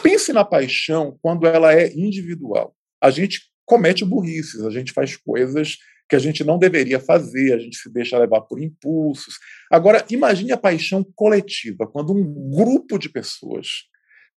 Pense 0.01 0.31
na 0.33 0.43
paixão 0.43 1.17
quando 1.21 1.47
ela 1.47 1.73
é 1.73 1.91
individual. 1.93 2.75
A 3.01 3.09
gente 3.09 3.51
comete 3.67 4.05
burrices, 4.05 4.63
a 4.63 4.71
gente 4.71 4.93
faz 4.93 5.17
coisas 5.17 5.77
que 6.09 6.15
a 6.15 6.19
gente 6.19 6.41
não 6.43 6.57
deveria 6.57 7.01
fazer, 7.01 7.53
a 7.53 7.59
gente 7.59 7.75
se 7.75 7.91
deixa 7.91 8.17
levar 8.17 8.41
por 8.41 8.61
impulsos. 8.61 9.35
Agora, 9.69 10.05
imagine 10.09 10.53
a 10.53 10.57
paixão 10.57 11.05
coletiva, 11.13 11.85
quando 11.85 12.13
um 12.13 12.49
grupo 12.49 12.97
de 12.97 13.09
pessoas 13.09 13.67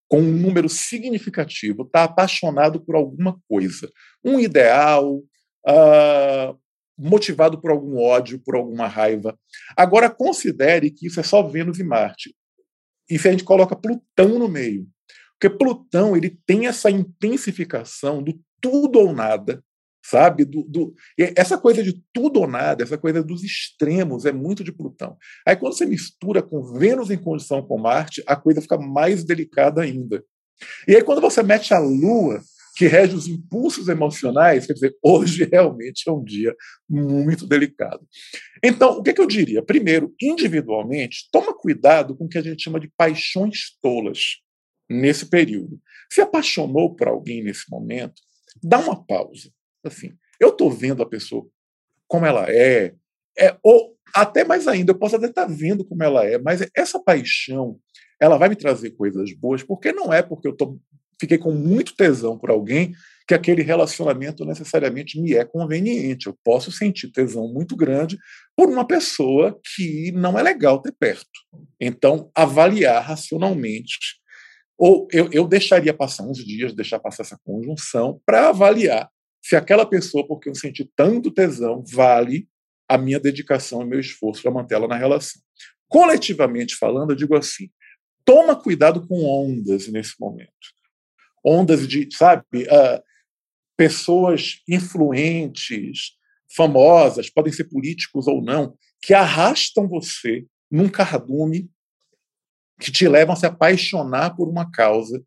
com 0.08 0.18
um 0.20 0.32
número 0.32 0.68
significativo 0.68 1.84
está 1.84 2.02
apaixonado 2.02 2.84
por 2.84 2.96
alguma 2.96 3.40
coisa, 3.48 3.88
um 4.24 4.40
ideal, 4.40 5.18
uh, 5.18 6.58
motivado 6.98 7.60
por 7.60 7.70
algum 7.70 7.98
ódio, 7.98 8.40
por 8.44 8.56
alguma 8.56 8.88
raiva. 8.88 9.38
Agora, 9.76 10.10
considere 10.10 10.90
que 10.90 11.06
isso 11.06 11.20
é 11.20 11.22
só 11.22 11.40
Vênus 11.46 11.78
e 11.78 11.84
Marte. 11.84 12.34
E 13.08 13.16
se 13.16 13.28
a 13.28 13.30
gente 13.30 13.44
coloca 13.44 13.76
Plutão 13.76 14.40
no 14.40 14.48
meio, 14.48 14.88
porque 15.38 15.56
Plutão 15.56 16.16
ele 16.16 16.36
tem 16.44 16.66
essa 16.66 16.90
intensificação 16.90 18.20
do 18.20 18.38
tudo 18.60 18.98
ou 18.98 19.12
nada, 19.12 19.62
sabe? 20.04 20.44
Do, 20.44 20.62
do, 20.64 20.94
essa 21.18 21.58
coisa 21.58 21.82
de 21.82 22.02
tudo 22.12 22.40
ou 22.40 22.46
nada, 22.46 22.82
essa 22.82 22.98
coisa 22.98 23.22
dos 23.22 23.42
extremos 23.44 24.24
é 24.24 24.32
muito 24.32 24.64
de 24.64 24.72
Plutão. 24.72 25.16
Aí 25.46 25.56
quando 25.56 25.74
você 25.74 25.86
mistura 25.86 26.42
com 26.42 26.62
Vênus 26.62 27.10
em 27.10 27.18
condição 27.18 27.62
com 27.62 27.78
Marte, 27.78 28.22
a 28.26 28.36
coisa 28.36 28.60
fica 28.60 28.78
mais 28.78 29.24
delicada 29.24 29.82
ainda. 29.82 30.24
E 30.86 30.94
aí 30.94 31.02
quando 31.02 31.20
você 31.20 31.42
mete 31.42 31.72
a 31.72 31.78
Lua, 31.78 32.40
que 32.76 32.86
rege 32.86 33.14
os 33.14 33.28
impulsos 33.28 33.88
emocionais, 33.88 34.66
quer 34.66 34.72
dizer, 34.72 34.96
hoje 35.02 35.44
realmente 35.52 36.08
é 36.08 36.12
um 36.12 36.24
dia 36.24 36.56
muito 36.88 37.46
delicado. 37.46 38.00
Então, 38.64 38.98
o 38.98 39.02
que, 39.02 39.12
que 39.12 39.20
eu 39.20 39.26
diria? 39.26 39.62
Primeiro, 39.62 40.14
individualmente, 40.20 41.28
toma 41.30 41.52
cuidado 41.52 42.16
com 42.16 42.24
o 42.24 42.28
que 42.28 42.38
a 42.38 42.42
gente 42.42 42.62
chama 42.62 42.80
de 42.80 42.90
paixões 42.96 43.76
tolas 43.82 44.38
nesse 44.88 45.26
período. 45.26 45.78
Se 46.10 46.22
apaixonou 46.22 46.96
por 46.96 47.08
alguém 47.08 47.44
nesse 47.44 47.70
momento, 47.70 48.14
dá 48.62 48.78
uma 48.78 49.04
pausa. 49.04 49.50
Assim, 49.84 50.12
eu 50.40 50.50
estou 50.50 50.70
vendo 50.70 51.02
a 51.02 51.08
pessoa 51.08 51.46
como 52.06 52.26
ela 52.26 52.46
é, 52.48 52.94
é, 53.38 53.56
ou 53.62 53.96
até 54.14 54.44
mais 54.44 54.66
ainda, 54.66 54.92
eu 54.92 54.98
posso 54.98 55.16
até 55.16 55.26
estar 55.26 55.46
tá 55.46 55.52
vendo 55.52 55.84
como 55.84 56.02
ela 56.02 56.26
é, 56.26 56.38
mas 56.38 56.68
essa 56.76 56.98
paixão, 56.98 57.78
ela 58.20 58.36
vai 58.36 58.48
me 58.48 58.56
trazer 58.56 58.90
coisas 58.90 59.32
boas, 59.32 59.62
porque 59.62 59.92
não 59.92 60.12
é 60.12 60.20
porque 60.20 60.48
eu 60.48 60.56
tô, 60.56 60.78
fiquei 61.20 61.38
com 61.38 61.52
muito 61.52 61.94
tesão 61.94 62.36
por 62.36 62.50
alguém 62.50 62.92
que 63.28 63.34
aquele 63.34 63.62
relacionamento 63.62 64.44
necessariamente 64.44 65.20
me 65.20 65.34
é 65.34 65.44
conveniente. 65.44 66.26
Eu 66.26 66.36
posso 66.42 66.72
sentir 66.72 67.12
tesão 67.12 67.46
muito 67.46 67.76
grande 67.76 68.18
por 68.56 68.68
uma 68.68 68.84
pessoa 68.84 69.56
que 69.76 70.10
não 70.10 70.36
é 70.36 70.42
legal 70.42 70.82
ter 70.82 70.92
perto. 70.98 71.28
Então, 71.80 72.28
avaliar 72.34 73.00
racionalmente 73.04 74.19
ou 74.80 75.06
eu, 75.12 75.28
eu 75.30 75.46
deixaria 75.46 75.92
passar 75.92 76.24
uns 76.24 76.38
dias, 76.38 76.72
deixar 76.72 76.98
passar 76.98 77.22
essa 77.22 77.38
conjunção, 77.44 78.18
para 78.24 78.48
avaliar 78.48 79.10
se 79.42 79.54
aquela 79.54 79.84
pessoa, 79.84 80.26
porque 80.26 80.48
eu 80.48 80.54
senti 80.54 80.90
tanto 80.96 81.30
tesão, 81.30 81.84
vale 81.92 82.48
a 82.88 82.96
minha 82.96 83.20
dedicação 83.20 83.82
e 83.82 83.84
meu 83.84 84.00
esforço 84.00 84.40
para 84.40 84.50
mantê-la 84.50 84.88
na 84.88 84.96
relação. 84.96 85.40
Coletivamente 85.86 86.76
falando, 86.76 87.10
eu 87.10 87.16
digo 87.16 87.36
assim: 87.36 87.68
toma 88.24 88.56
cuidado 88.56 89.06
com 89.06 89.22
ondas 89.22 89.86
nesse 89.88 90.18
momento. 90.18 90.50
Ondas 91.44 91.86
de, 91.86 92.08
sabe, 92.12 92.44
uh, 92.62 93.02
pessoas 93.76 94.62
influentes, 94.66 96.12
famosas, 96.56 97.28
podem 97.28 97.52
ser 97.52 97.64
políticos 97.64 98.26
ou 98.26 98.42
não, 98.42 98.74
que 99.02 99.12
arrastam 99.12 99.86
você 99.86 100.46
num 100.70 100.88
cardume 100.88 101.68
que 102.80 102.90
te 102.90 103.06
levam 103.06 103.34
a 103.34 103.36
se 103.36 103.46
apaixonar 103.46 104.34
por 104.34 104.48
uma 104.48 104.70
causa. 104.70 105.22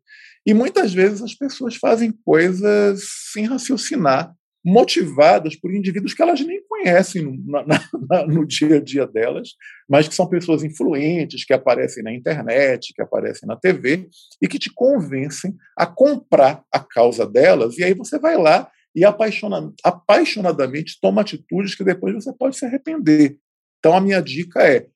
E 0.46 0.52
muitas 0.52 0.92
vezes 0.92 1.22
as 1.22 1.34
pessoas 1.34 1.76
fazem 1.76 2.12
coisas 2.24 3.02
sem 3.32 3.46
raciocinar, 3.46 4.34
motivadas 4.62 5.56
por 5.56 5.74
indivíduos 5.74 6.14
que 6.14 6.22
elas 6.22 6.40
nem 6.40 6.62
conhecem 6.66 7.22
no, 7.22 7.66
na, 7.66 8.26
no, 8.26 8.46
dia 8.46 8.76
a 8.76 8.80
dia 8.80 9.06
delas, 9.06 9.50
mas 9.88 10.08
que 10.08 10.14
são 10.14 10.26
pessoas 10.26 10.62
influentes, 10.62 11.44
que 11.44 11.52
aparecem 11.52 12.02
na 12.02 12.12
internet, 12.12 12.92
que 12.94 13.02
aparecem 13.02 13.46
na 13.46 13.56
TV 13.56 14.08
e 14.40 14.48
que 14.48 14.58
te 14.58 14.72
convencem 14.72 15.54
a 15.76 15.86
comprar 15.86 16.62
a 16.72 16.80
causa 16.80 17.26
delas. 17.26 17.78
E 17.78 17.84
aí 17.84 17.94
você 17.94 18.18
vai 18.18 18.36
lá 18.36 18.70
e 18.94 19.04
apaixona, 19.04 19.72
apaixonadamente 19.82 20.98
toma 21.00 21.20
atitudes 21.20 21.74
que 21.74 21.84
depois 21.84 22.14
você 22.14 22.32
pode 22.32 22.56
se 22.56 22.64
arrepender. 22.64 23.36
Então 23.78 23.94
a 23.94 24.00
minha 24.00 24.22
dica 24.22 24.62
é 24.62 24.86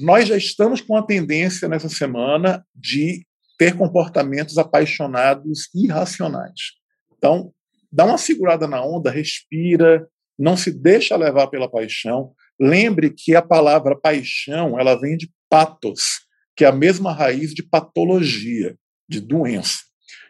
nós 0.00 0.28
já 0.28 0.36
estamos 0.36 0.80
com 0.80 0.96
a 0.96 1.02
tendência 1.02 1.68
nessa 1.68 1.88
semana 1.88 2.64
de 2.74 3.26
ter 3.58 3.76
comportamentos 3.76 4.56
apaixonados 4.56 5.68
irracionais. 5.74 6.78
Então, 7.16 7.52
dá 7.92 8.04
uma 8.04 8.16
segurada 8.16 8.66
na 8.66 8.82
onda, 8.82 9.10
respira, 9.10 10.08
não 10.38 10.56
se 10.56 10.70
deixa 10.70 11.16
levar 11.16 11.48
pela 11.48 11.70
paixão. 11.70 12.32
Lembre 12.58 13.10
que 13.10 13.34
a 13.34 13.42
palavra 13.42 13.98
paixão, 13.98 14.78
ela 14.78 14.98
vem 14.98 15.16
de 15.16 15.30
patos, 15.50 16.20
que 16.56 16.64
é 16.64 16.68
a 16.68 16.72
mesma 16.72 17.12
raiz 17.12 17.52
de 17.52 17.62
patologia, 17.62 18.76
de 19.08 19.20
doença. 19.20 19.78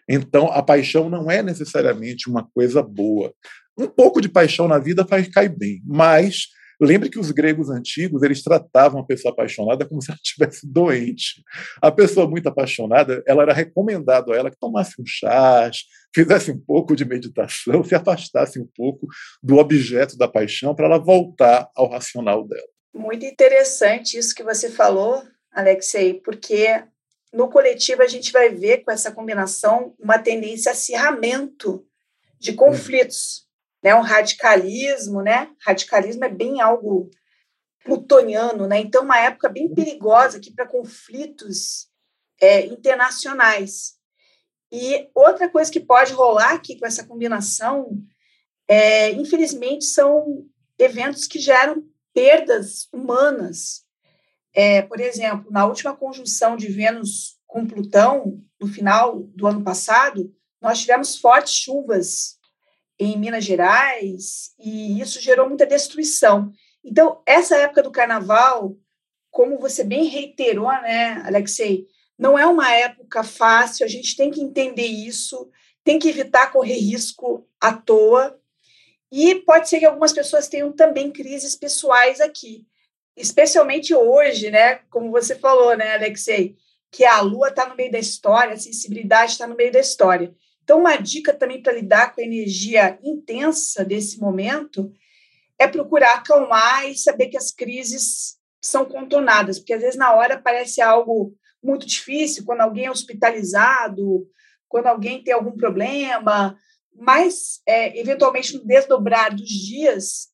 Então, 0.08 0.50
a 0.50 0.62
paixão 0.62 1.10
não 1.10 1.30
é 1.30 1.42
necessariamente 1.42 2.28
uma 2.28 2.48
coisa 2.54 2.82
boa. 2.82 3.32
Um 3.78 3.86
pouco 3.86 4.20
de 4.20 4.28
paixão 4.28 4.66
na 4.66 4.78
vida 4.78 5.06
faz 5.06 5.28
cair 5.28 5.54
bem, 5.54 5.82
mas 5.84 6.48
Lembre 6.80 7.10
que 7.10 7.18
os 7.18 7.32
gregos 7.32 7.70
antigos 7.70 8.22
eles 8.22 8.42
tratavam 8.42 9.00
a 9.00 9.04
pessoa 9.04 9.32
apaixonada 9.32 9.84
como 9.84 10.00
se 10.00 10.10
ela 10.10 10.18
estivesse 10.22 10.66
doente. 10.70 11.42
A 11.82 11.90
pessoa 11.90 12.28
muito 12.28 12.48
apaixonada, 12.48 13.22
ela 13.26 13.42
era 13.42 13.52
recomendado 13.52 14.32
a 14.32 14.36
ela 14.36 14.50
que 14.50 14.58
tomasse 14.58 15.00
um 15.00 15.04
chá, 15.04 15.70
fizesse 16.14 16.52
um 16.52 16.58
pouco 16.58 16.94
de 16.94 17.04
meditação, 17.04 17.82
se 17.84 17.94
afastasse 17.94 18.60
um 18.60 18.68
pouco 18.76 19.08
do 19.42 19.56
objeto 19.56 20.16
da 20.16 20.28
paixão 20.28 20.74
para 20.74 20.86
ela 20.86 20.98
voltar 20.98 21.68
ao 21.74 21.90
racional 21.90 22.46
dela. 22.46 22.68
Muito 22.94 23.26
interessante 23.26 24.16
isso 24.16 24.34
que 24.34 24.42
você 24.42 24.70
falou, 24.70 25.22
Alexei, 25.52 26.14
porque 26.14 26.82
no 27.32 27.48
coletivo 27.48 28.02
a 28.02 28.06
gente 28.06 28.32
vai 28.32 28.50
ver 28.50 28.78
com 28.78 28.90
essa 28.90 29.10
combinação 29.12 29.94
uma 29.98 30.18
tendência 30.18 30.70
a 30.70 30.72
acirramento 30.72 31.84
de 32.38 32.52
conflitos 32.52 33.47
né, 33.82 33.94
um 33.94 34.00
radicalismo, 34.00 35.22
né? 35.22 35.50
Radicalismo 35.64 36.24
é 36.24 36.28
bem 36.28 36.60
algo 36.60 37.10
plutoniano, 37.84 38.66
né? 38.66 38.78
Então, 38.80 39.02
uma 39.02 39.18
época 39.18 39.48
bem 39.48 39.72
perigosa 39.72 40.38
aqui 40.38 40.52
para 40.52 40.66
conflitos 40.66 41.88
é, 42.40 42.66
internacionais. 42.66 43.94
E 44.70 45.08
outra 45.14 45.48
coisa 45.48 45.70
que 45.70 45.80
pode 45.80 46.12
rolar 46.12 46.52
aqui 46.52 46.78
com 46.78 46.86
essa 46.86 47.06
combinação, 47.06 47.90
é, 48.66 49.10
infelizmente, 49.12 49.84
são 49.84 50.46
eventos 50.78 51.26
que 51.26 51.38
geram 51.38 51.82
perdas 52.12 52.88
humanas. 52.92 53.84
É, 54.52 54.82
por 54.82 55.00
exemplo, 55.00 55.50
na 55.50 55.66
última 55.66 55.96
conjunção 55.96 56.56
de 56.56 56.68
Vênus 56.68 57.38
com 57.46 57.66
Plutão, 57.66 58.42
no 58.60 58.66
final 58.66 59.20
do 59.34 59.46
ano 59.46 59.62
passado, 59.62 60.34
nós 60.60 60.80
tivemos 60.80 61.16
fortes 61.16 61.54
chuvas 61.54 62.37
em 62.98 63.16
Minas 63.16 63.44
Gerais, 63.44 64.52
e 64.58 65.00
isso 65.00 65.20
gerou 65.20 65.48
muita 65.48 65.66
destruição. 65.66 66.52
Então, 66.84 67.22
essa 67.24 67.56
época 67.56 67.82
do 67.82 67.92
carnaval, 67.92 68.76
como 69.30 69.58
você 69.58 69.84
bem 69.84 70.04
reiterou, 70.04 70.66
né, 70.66 71.22
Alexei, 71.24 71.86
não 72.18 72.36
é 72.36 72.44
uma 72.44 72.72
época 72.72 73.22
fácil, 73.22 73.86
a 73.86 73.88
gente 73.88 74.16
tem 74.16 74.30
que 74.30 74.40
entender 74.40 74.86
isso, 74.86 75.48
tem 75.84 75.98
que 75.98 76.08
evitar 76.08 76.50
correr 76.50 76.78
risco 76.78 77.46
à 77.60 77.72
toa. 77.72 78.38
E 79.12 79.36
pode 79.36 79.68
ser 79.68 79.78
que 79.78 79.86
algumas 79.86 80.12
pessoas 80.12 80.48
tenham 80.48 80.72
também 80.72 81.10
crises 81.10 81.54
pessoais 81.54 82.20
aqui, 82.20 82.66
especialmente 83.16 83.94
hoje, 83.94 84.50
né, 84.50 84.80
como 84.90 85.10
você 85.10 85.36
falou, 85.36 85.76
né, 85.76 85.94
Alexei, 85.94 86.56
que 86.90 87.04
a 87.04 87.20
lua 87.20 87.48
está 87.48 87.66
no 87.68 87.76
meio 87.76 87.92
da 87.92 87.98
história, 87.98 88.54
a 88.54 88.58
sensibilidade 88.58 89.32
está 89.32 89.46
no 89.46 89.54
meio 89.54 89.72
da 89.72 89.80
história. 89.80 90.34
Então, 90.68 90.80
uma 90.80 90.98
dica 90.98 91.32
também 91.32 91.62
para 91.62 91.72
lidar 91.72 92.14
com 92.14 92.20
a 92.20 92.24
energia 92.24 92.98
intensa 93.02 93.82
desse 93.82 94.20
momento 94.20 94.92
é 95.58 95.66
procurar 95.66 96.16
acalmar 96.16 96.86
e 96.86 96.94
saber 96.94 97.28
que 97.28 97.38
as 97.38 97.50
crises 97.50 98.36
são 98.60 98.84
contornadas, 98.84 99.58
porque 99.58 99.72
às 99.72 99.80
vezes 99.80 99.96
na 99.96 100.14
hora 100.14 100.38
parece 100.38 100.82
algo 100.82 101.34
muito 101.62 101.86
difícil, 101.86 102.44
quando 102.44 102.60
alguém 102.60 102.84
é 102.84 102.90
hospitalizado, 102.90 104.28
quando 104.68 104.88
alguém 104.88 105.24
tem 105.24 105.32
algum 105.32 105.56
problema, 105.56 106.54
mas 106.94 107.62
é, 107.66 107.98
eventualmente 107.98 108.54
no 108.54 108.66
desdobrar 108.66 109.34
dos 109.34 109.48
dias 109.48 110.28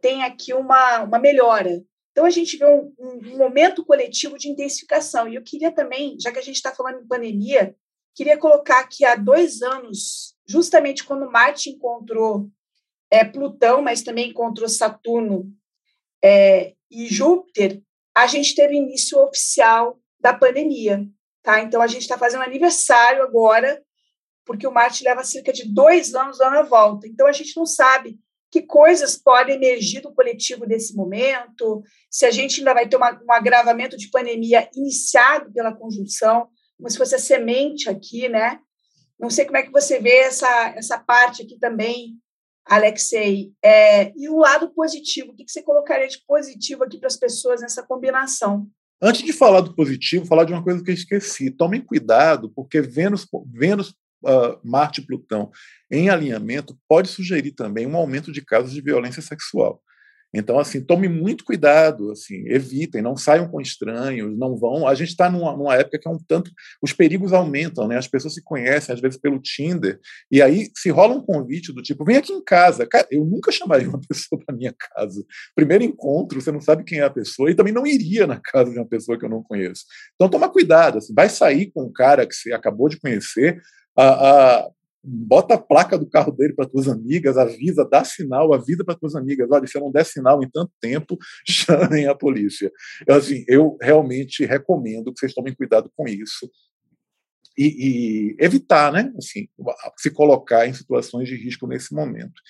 tem 0.00 0.22
aqui 0.22 0.54
uma, 0.54 1.02
uma 1.02 1.18
melhora. 1.18 1.82
Então 2.12 2.24
a 2.24 2.30
gente 2.30 2.56
vê 2.56 2.64
um, 2.64 2.94
um 2.96 3.36
momento 3.36 3.84
coletivo 3.84 4.38
de 4.38 4.48
intensificação. 4.48 5.26
E 5.26 5.34
eu 5.34 5.42
queria 5.42 5.72
também, 5.72 6.16
já 6.20 6.30
que 6.30 6.38
a 6.38 6.42
gente 6.42 6.56
está 6.56 6.72
falando 6.72 7.00
em 7.00 7.08
pandemia, 7.08 7.74
Queria 8.14 8.38
colocar 8.38 8.84
que 8.84 9.04
há 9.04 9.14
dois 9.14 9.62
anos, 9.62 10.34
justamente 10.46 11.04
quando 11.04 11.30
Marte 11.30 11.70
encontrou 11.70 12.48
é, 13.10 13.24
Plutão, 13.24 13.82
mas 13.82 14.02
também 14.02 14.30
encontrou 14.30 14.68
Saturno 14.68 15.52
é, 16.22 16.74
e 16.90 17.06
Júpiter, 17.06 17.82
a 18.14 18.26
gente 18.26 18.54
teve 18.54 18.74
início 18.74 19.18
oficial 19.18 19.98
da 20.18 20.34
pandemia. 20.34 21.06
Tá? 21.42 21.60
Então, 21.60 21.80
a 21.80 21.86
gente 21.86 22.02
está 22.02 22.18
fazendo 22.18 22.42
aniversário 22.42 23.22
agora, 23.22 23.82
porque 24.44 24.66
o 24.66 24.72
Marte 24.72 25.04
leva 25.04 25.24
cerca 25.24 25.52
de 25.52 25.64
dois 25.64 26.14
anos 26.14 26.38
dando 26.38 26.56
a 26.56 26.62
volta. 26.62 27.06
Então, 27.06 27.26
a 27.26 27.32
gente 27.32 27.56
não 27.56 27.64
sabe 27.64 28.18
que 28.50 28.62
coisas 28.62 29.16
podem 29.16 29.54
emergir 29.54 30.00
do 30.00 30.12
coletivo 30.12 30.66
nesse 30.66 30.94
momento, 30.94 31.82
se 32.10 32.26
a 32.26 32.30
gente 32.32 32.58
ainda 32.58 32.74
vai 32.74 32.88
ter 32.88 32.96
uma, 32.96 33.12
um 33.22 33.32
agravamento 33.32 33.96
de 33.96 34.10
pandemia 34.10 34.68
iniciado 34.74 35.52
pela 35.52 35.72
conjunção, 35.72 36.48
como 36.80 36.90
se 36.90 36.96
fosse 36.96 37.14
a 37.14 37.18
semente 37.18 37.88
aqui, 37.90 38.28
né? 38.28 38.58
Não 39.18 39.28
sei 39.28 39.44
como 39.44 39.58
é 39.58 39.62
que 39.62 39.70
você 39.70 40.00
vê 40.00 40.16
essa, 40.20 40.72
essa 40.74 40.98
parte 40.98 41.42
aqui 41.42 41.58
também, 41.58 42.16
Alexei. 42.64 43.52
É, 43.62 44.12
e 44.16 44.30
o 44.30 44.38
lado 44.38 44.70
positivo, 44.70 45.32
o 45.32 45.36
que, 45.36 45.44
você 45.46 45.62
colocaria 45.62 46.08
de 46.08 46.24
positivo 46.26 46.82
aqui 46.82 46.98
para 46.98 47.08
as 47.08 47.16
pessoas 47.16 47.60
nessa 47.60 47.82
combinação? 47.82 48.66
Antes 49.00 49.22
de 49.22 49.32
falar 49.32 49.60
do 49.60 49.74
positivo, 49.74 50.24
falar 50.24 50.44
de 50.44 50.54
uma 50.54 50.64
coisa 50.64 50.82
que 50.82 50.90
eu 50.90 50.94
esqueci. 50.94 51.50
Tomem 51.50 51.82
cuidado, 51.82 52.50
porque 52.50 52.80
Vênus, 52.80 53.26
Vênus 53.52 53.90
uh, 54.24 54.58
Marte 54.64 55.02
e 55.02 55.06
Plutão 55.06 55.50
em 55.90 56.08
alinhamento 56.08 56.78
pode 56.88 57.08
sugerir 57.08 57.52
também 57.52 57.86
um 57.86 57.96
aumento 57.96 58.32
de 58.32 58.42
casos 58.42 58.72
de 58.72 58.80
violência 58.80 59.20
sexual. 59.20 59.82
Então, 60.32 60.58
assim, 60.58 60.80
tome 60.80 61.08
muito 61.08 61.44
cuidado, 61.44 62.10
assim, 62.12 62.44
evitem, 62.46 63.02
não 63.02 63.16
saiam 63.16 63.48
com 63.48 63.60
estranhos, 63.60 64.38
não 64.38 64.56
vão. 64.56 64.86
A 64.86 64.94
gente 64.94 65.08
está 65.08 65.28
numa, 65.28 65.56
numa, 65.56 65.74
época 65.74 65.98
que 65.98 66.06
é 66.06 66.10
um 66.10 66.18
tanto. 66.18 66.52
Os 66.80 66.92
perigos 66.92 67.32
aumentam, 67.32 67.88
né? 67.88 67.96
As 67.96 68.06
pessoas 68.06 68.34
se 68.34 68.42
conhecem, 68.42 68.94
às 68.94 69.00
vezes, 69.00 69.18
pelo 69.18 69.40
Tinder, 69.40 69.98
e 70.30 70.40
aí 70.40 70.70
se 70.76 70.90
rola 70.90 71.14
um 71.14 71.20
convite 71.20 71.72
do 71.72 71.82
tipo: 71.82 72.04
vem 72.04 72.16
aqui 72.16 72.32
em 72.32 72.42
casa. 72.42 72.86
Cara, 72.86 73.06
eu 73.10 73.24
nunca 73.24 73.50
chamaria 73.50 73.88
uma 73.88 74.00
pessoa 74.06 74.40
para 74.44 74.54
minha 74.54 74.74
casa. 74.78 75.24
Primeiro 75.54 75.82
encontro, 75.82 76.40
você 76.40 76.52
não 76.52 76.60
sabe 76.60 76.84
quem 76.84 77.00
é 77.00 77.04
a 77.04 77.10
pessoa, 77.10 77.50
e 77.50 77.54
também 77.54 77.72
não 77.72 77.86
iria 77.86 78.26
na 78.26 78.40
casa 78.40 78.70
de 78.70 78.78
uma 78.78 78.88
pessoa 78.88 79.18
que 79.18 79.24
eu 79.24 79.30
não 79.30 79.42
conheço. 79.42 79.84
Então, 80.14 80.28
toma 80.28 80.48
cuidado, 80.48 80.98
assim, 80.98 81.12
vai 81.12 81.28
sair 81.28 81.72
com 81.72 81.84
um 81.84 81.92
cara 81.92 82.26
que 82.26 82.34
você 82.34 82.52
acabou 82.52 82.88
de 82.88 83.00
conhecer, 83.00 83.60
a, 83.96 84.04
a, 84.04 84.70
bota 85.02 85.54
a 85.54 85.58
placa 85.58 85.98
do 85.98 86.08
carro 86.08 86.32
dele 86.32 86.54
para 86.54 86.68
tuas 86.68 86.86
amigas, 86.88 87.38
avisa, 87.38 87.88
dá 87.90 88.04
sinal, 88.04 88.52
avisa 88.52 88.84
para 88.84 88.94
tuas 88.94 89.16
amigas, 89.16 89.48
olha, 89.50 89.66
se 89.66 89.76
eu 89.76 89.82
não 89.82 89.90
der 89.90 90.04
sinal 90.04 90.42
em 90.42 90.50
tanto 90.50 90.72
tempo, 90.80 91.16
chamem 91.46 92.06
a 92.06 92.14
polícia. 92.14 92.70
Eu, 93.06 93.14
assim, 93.14 93.44
eu 93.48 93.76
realmente 93.80 94.44
recomendo 94.44 95.12
que 95.12 95.20
vocês 95.20 95.34
tomem 95.34 95.54
cuidado 95.54 95.90
com 95.96 96.06
isso 96.06 96.50
e, 97.56 98.36
e 98.36 98.44
evitar, 98.44 98.92
né, 98.92 99.12
assim, 99.16 99.48
se 99.96 100.10
colocar 100.10 100.66
em 100.66 100.74
situações 100.74 101.28
de 101.28 101.36
risco 101.36 101.66
nesse 101.66 101.94
momento. 101.94 102.40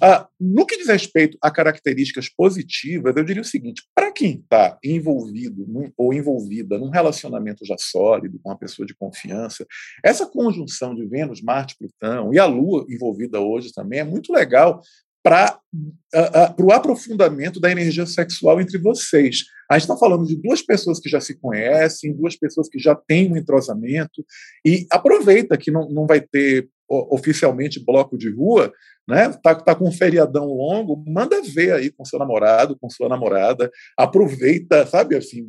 Ah, 0.00 0.28
no 0.40 0.66
que 0.66 0.76
diz 0.76 0.88
respeito 0.88 1.38
a 1.40 1.50
características 1.50 2.28
positivas, 2.28 3.14
eu 3.16 3.24
diria 3.24 3.42
o 3.42 3.44
seguinte: 3.44 3.82
para 3.94 4.12
quem 4.12 4.40
está 4.40 4.78
envolvido 4.82 5.66
num, 5.66 5.90
ou 5.96 6.12
envolvida 6.12 6.78
num 6.78 6.90
relacionamento 6.90 7.64
já 7.64 7.76
sólido, 7.78 8.38
com 8.42 8.50
uma 8.50 8.58
pessoa 8.58 8.86
de 8.86 8.94
confiança, 8.94 9.66
essa 10.04 10.26
conjunção 10.26 10.94
de 10.94 11.06
Vênus, 11.06 11.42
Marte, 11.42 11.76
Plutão 11.78 12.32
e 12.32 12.38
a 12.38 12.46
Lua 12.46 12.86
envolvida 12.88 13.40
hoje 13.40 13.72
também 13.72 14.00
é 14.00 14.04
muito 14.04 14.32
legal 14.32 14.80
para 15.24 15.58
uh, 15.74 16.60
uh, 16.60 16.64
o 16.66 16.70
aprofundamento 16.70 17.58
da 17.58 17.70
energia 17.70 18.04
sexual 18.04 18.60
entre 18.60 18.76
vocês. 18.76 19.44
A 19.70 19.78
gente 19.78 19.88
está 19.88 19.96
falando 19.96 20.26
de 20.26 20.36
duas 20.36 20.60
pessoas 20.60 21.00
que 21.00 21.08
já 21.08 21.18
se 21.18 21.34
conhecem, 21.40 22.14
duas 22.14 22.36
pessoas 22.36 22.68
que 22.68 22.78
já 22.78 22.94
têm 22.94 23.32
um 23.32 23.36
entrosamento, 23.36 24.22
e 24.66 24.86
aproveita 24.90 25.56
que 25.56 25.70
não, 25.70 25.88
não 25.88 26.06
vai 26.06 26.20
ter 26.20 26.68
oficialmente 26.86 27.82
bloco 27.82 28.18
de 28.18 28.30
rua, 28.30 28.70
né? 29.06 29.32
Tá, 29.42 29.54
tá 29.54 29.74
com 29.74 29.88
um 29.88 29.92
feriadão 29.92 30.46
longo, 30.46 31.02
manda 31.06 31.40
ver 31.42 31.72
aí 31.72 31.90
com 31.90 32.04
seu 32.04 32.18
namorado, 32.18 32.76
com 32.78 32.88
sua 32.88 33.08
namorada, 33.08 33.70
aproveita, 33.96 34.86
sabe 34.86 35.16
assim, 35.16 35.46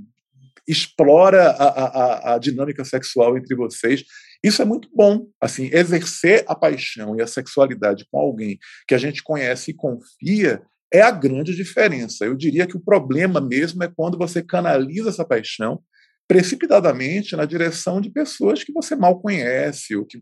explora 0.68 1.52
a, 1.52 1.66
a, 1.66 2.36
a 2.36 2.38
dinâmica 2.38 2.84
sexual 2.84 3.38
entre 3.38 3.56
vocês. 3.56 4.04
Isso 4.44 4.62
é 4.62 4.66
muito 4.66 4.90
bom, 4.94 5.28
assim, 5.40 5.70
exercer 5.72 6.44
a 6.48 6.56
paixão 6.56 7.16
e 7.16 7.22
a 7.22 7.28
sexualidade 7.28 8.06
com 8.12 8.20
alguém 8.20 8.58
que 8.88 8.96
a 8.96 8.98
gente 8.98 9.24
conhece 9.24 9.72
e 9.72 9.75
confia 9.75 10.62
é 10.94 11.01
a 11.01 11.12
grande 11.12 11.56
diferença. 11.56 12.25
Eu 12.25 12.36
diria 12.36 12.68
que 12.68 12.77
o 12.77 12.84
problema 12.84 13.42
mesmo 13.42 13.84
é 13.84 13.92
quando 13.94 14.18
você 14.18 14.42
canaliza 14.42 15.10
essa 15.10 15.25
paixão 15.25 15.82
precipitadamente 16.27 17.36
na 17.36 17.46
direção 17.46 18.01
de 18.01 18.10
pessoas 18.10 18.64
que 18.64 18.74
você 18.74 18.96
mal 18.96 19.20
conhece 19.20 19.96
ou 19.96 20.06
que 20.06 20.22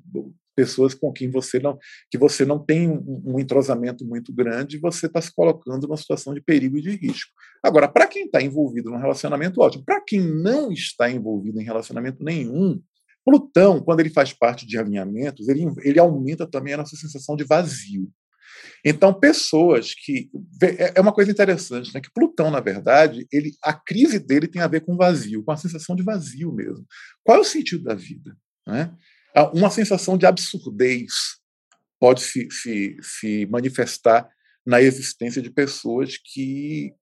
pessoas 0.56 0.94
com 0.94 1.12
quem 1.12 1.30
você 1.30 1.60
não 1.60 1.78
que 2.10 2.18
você 2.18 2.46
não 2.46 2.64
tem 2.64 2.90
um, 2.90 3.40
entrosamento 3.40 4.06
muito 4.06 4.34
grande, 4.34 4.80
você 4.80 5.08
está 5.08 5.22
se 5.22 5.34
colocando 5.34 5.88
numa 5.88 5.98
situação 5.98 6.34
de 6.34 6.42
perigo 6.42 6.78
e 6.78 6.82
de 6.82 6.92
risco. 6.92 7.32
Agora, 7.64 7.88
para 7.88 8.08
quem 8.08 8.26
está 8.26 8.42
envolvido 8.42 8.90
num 8.90 9.00
relacionamento, 9.00 9.62
ótimo. 9.62 9.84
Para 9.86 10.02
quem 10.02 10.22
não 10.22 10.72
está 10.72 11.10
envolvido 11.10 11.60
em 11.60 11.64
relacionamento 11.64 12.24
nenhum, 12.24 12.82
Plutão, 13.26 13.82
quando 13.82 14.02
ele 14.02 14.10
faz 14.10 14.34
parte 14.34 14.68
de 14.68 14.78
alinhamentos, 14.78 15.48
ele, 15.48 15.66
ele 15.84 16.00
aumenta 16.00 16.46
também 16.46 16.74
a 16.74 16.78
nossa 16.78 16.96
sensação 16.98 17.36
de 17.36 17.46
vazio. 17.46 18.12
Então, 18.86 19.14
pessoas 19.14 19.94
que. 19.94 20.30
É, 20.62 20.94
é 20.96 21.02
uma 21.02 21.14
coisa 21.14 21.32
interessante, 21.32 21.94
né? 21.94 22.02
Que 22.02 22.12
Plutão, 22.14 22.52
na 22.52 22.60
verdade, 22.60 23.26
ele, 23.32 23.52
a 23.64 23.74
crise 23.74 24.20
dele 24.20 24.48
tem 24.48 24.62
a 24.62 24.68
ver 24.68 24.82
com 24.82 24.98
vazio, 24.98 25.44
com 25.44 25.52
a 25.52 25.58
sensação 25.58 25.96
de 25.96 26.04
vazio 26.04 26.54
mesmo. 26.54 26.86
Qual 27.24 27.38
é 27.38 27.42
o 27.42 27.46
sentido 27.46 27.84
da 27.84 27.96
vida? 27.96 28.36
Né? 28.68 28.94
Uma 29.54 29.70
sensação 29.70 30.18
de 30.18 30.26
absurdez 30.26 31.12
pode 32.00 32.22
se, 32.22 32.50
se, 32.52 32.98
se 33.02 33.46
manifestar 33.48 34.30
na 34.66 34.82
existência 34.82 35.42
de 35.42 35.50
pessoas 35.50 36.18
que 36.18 36.94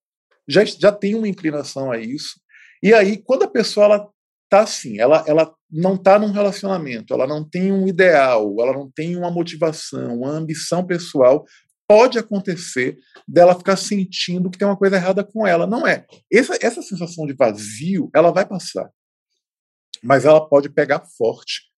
já, 0.48 0.64
já 0.64 0.92
têm 0.92 1.16
uma 1.16 1.28
inclinação 1.28 1.92
a 1.92 1.98
isso. 1.98 2.40
E 2.84 2.94
aí, 2.94 3.18
quando 3.18 3.44
a 3.44 3.50
pessoa 3.50 3.86
ela 3.86 4.10
tá 4.50 4.62
assim, 4.62 5.00
ela, 5.00 5.24
ela 5.28 5.54
não 5.72 5.96
está 5.96 6.20
num 6.20 6.32
relacionamento, 6.32 7.14
ela 7.14 7.26
não 7.26 7.48
tem 7.48 7.72
um 7.72 7.88
ideal, 7.88 8.56
ela 8.60 8.74
não 8.74 8.92
tem 8.92 9.16
uma 9.16 9.32
motivação, 9.32 10.20
uma 10.20 10.30
ambição 10.30 10.86
pessoal, 10.86 11.46
pode 11.88 12.20
acontecer 12.20 12.98
dela 13.28 13.58
ficar 13.58 13.78
sentindo 13.78 14.50
que 14.50 14.58
tem 14.58 14.68
uma 14.68 14.78
coisa 14.78 14.98
errada 14.98 15.24
com 15.24 15.48
ela. 15.48 15.66
Não 15.66 15.88
é. 15.88 16.06
Essa, 16.32 16.58
essa 16.62 16.82
sensação 16.82 17.26
de 17.26 17.34
vazio, 17.34 18.10
ela 18.14 18.32
vai 18.32 18.46
passar. 18.46 18.90
Mas 20.04 20.26
ela 20.26 20.48
pode 20.48 20.70
pegar 20.70 21.06
forte 21.18 21.71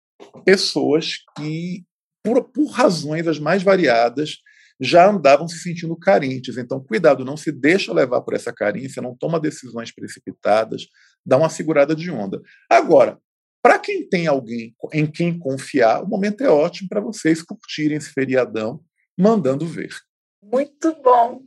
pessoas 0.45 1.17
que, 1.37 1.83
por, 2.23 2.43
por 2.43 2.67
razões 2.67 3.27
as 3.27 3.39
mais 3.39 3.63
variadas, 3.63 4.37
já 4.79 5.09
andavam 5.09 5.47
se 5.47 5.59
sentindo 5.59 5.95
carentes. 5.95 6.57
Então, 6.57 6.83
cuidado, 6.83 7.23
não 7.23 7.37
se 7.37 7.51
deixa 7.51 7.93
levar 7.93 8.21
por 8.21 8.33
essa 8.33 8.51
carência, 8.51 9.01
não 9.01 9.15
toma 9.15 9.39
decisões 9.39 9.93
precipitadas, 9.93 10.87
dá 11.25 11.37
uma 11.37 11.49
segurada 11.49 11.95
de 11.95 12.09
onda. 12.11 12.41
Agora, 12.69 13.19
para 13.61 13.79
quem 13.79 14.07
tem 14.07 14.27
alguém 14.27 14.75
em 14.91 15.09
quem 15.09 15.39
confiar, 15.39 16.03
o 16.03 16.07
momento 16.07 16.41
é 16.41 16.49
ótimo 16.49 16.89
para 16.89 16.99
vocês 16.99 17.41
curtirem 17.41 17.97
esse 17.97 18.09
feriadão, 18.11 18.81
mandando 19.17 19.65
ver. 19.65 19.95
Muito 20.43 20.93
bom. 21.01 21.41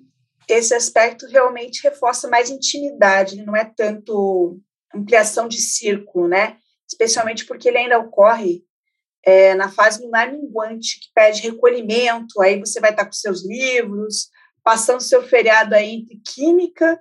Esse 0.49 0.73
aspecto 0.75 1.27
realmente 1.27 1.83
reforça 1.83 2.29
mais 2.29 2.49
intimidade, 2.49 3.45
não 3.45 3.55
é 3.55 3.71
tanto 3.77 4.59
ampliação 4.95 5.47
de 5.47 5.59
círculo, 5.59 6.29
né? 6.29 6.57
Especialmente 6.89 7.45
porque 7.45 7.69
ele 7.69 7.79
ainda 7.79 7.99
ocorre 7.99 8.65
é, 9.27 9.57
na 9.57 9.69
fase 9.69 10.05
lunar 10.05 10.33
minguante, 10.33 11.01
que 11.01 11.09
pede 11.13 11.43
recolhimento, 11.43 12.41
aí 12.41 12.61
você 12.61 12.79
vai 12.79 12.91
estar 12.91 13.05
com 13.05 13.13
seus 13.13 13.45
livros, 13.45 14.31
passando 14.63 15.01
seu 15.01 15.21
feriado 15.27 15.75
aí 15.75 15.97
entre 15.97 16.21
química 16.25 17.01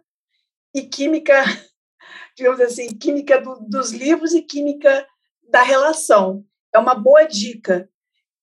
e 0.73 0.81
química, 0.81 1.35
digamos 2.35 2.59
assim, 2.61 2.87
química 2.97 3.39
do, 3.39 3.59
dos 3.69 3.91
livros 3.91 4.33
e 4.33 4.41
química 4.41 5.07
da 5.47 5.61
relação. 5.61 6.43
É 6.73 6.79
uma 6.79 6.95
boa 6.95 7.25
dica. 7.25 7.87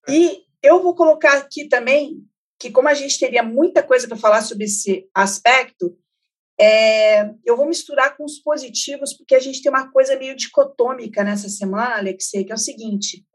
E 0.08 0.44
eu 0.62 0.80
vou 0.80 0.94
colocar 0.94 1.36
aqui 1.36 1.68
também 1.68 2.24
que, 2.60 2.70
como 2.70 2.88
a 2.88 2.94
gente 2.94 3.18
teria 3.18 3.42
muita 3.42 3.82
coisa 3.82 4.06
para 4.06 4.16
falar 4.16 4.42
sobre 4.42 4.66
esse 4.66 5.10
aspecto, 5.12 5.98
é, 6.58 7.28
eu 7.44 7.56
vou 7.56 7.66
misturar 7.66 8.16
com 8.16 8.24
os 8.24 8.38
positivos, 8.38 9.12
porque 9.12 9.34
a 9.34 9.40
gente 9.40 9.60
tem 9.60 9.70
uma 9.70 9.90
coisa 9.90 10.16
meio 10.16 10.36
dicotômica 10.36 11.24
nessa 11.24 11.48
semana, 11.48 11.96
Alexei, 11.96 12.44
que 12.44 12.52
é 12.52 12.54
o 12.54 12.58
seguinte: 12.58 13.26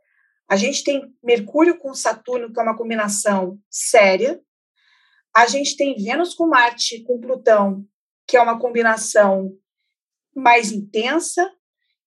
a 0.49 0.55
gente 0.55 0.83
tem 0.83 1.13
Mercúrio 1.21 1.77
com 1.77 1.93
Saturno, 1.93 2.51
que 2.51 2.59
é 2.59 2.63
uma 2.63 2.77
combinação 2.77 3.59
séria. 3.69 4.41
A 5.35 5.45
gente 5.45 5.75
tem 5.75 5.95
Vênus 5.95 6.33
com 6.33 6.47
Marte, 6.47 7.03
com 7.03 7.19
Plutão, 7.19 7.85
que 8.25 8.37
é 8.37 8.41
uma 8.41 8.57
combinação 8.57 9.51
mais 10.33 10.71
intensa. 10.71 11.53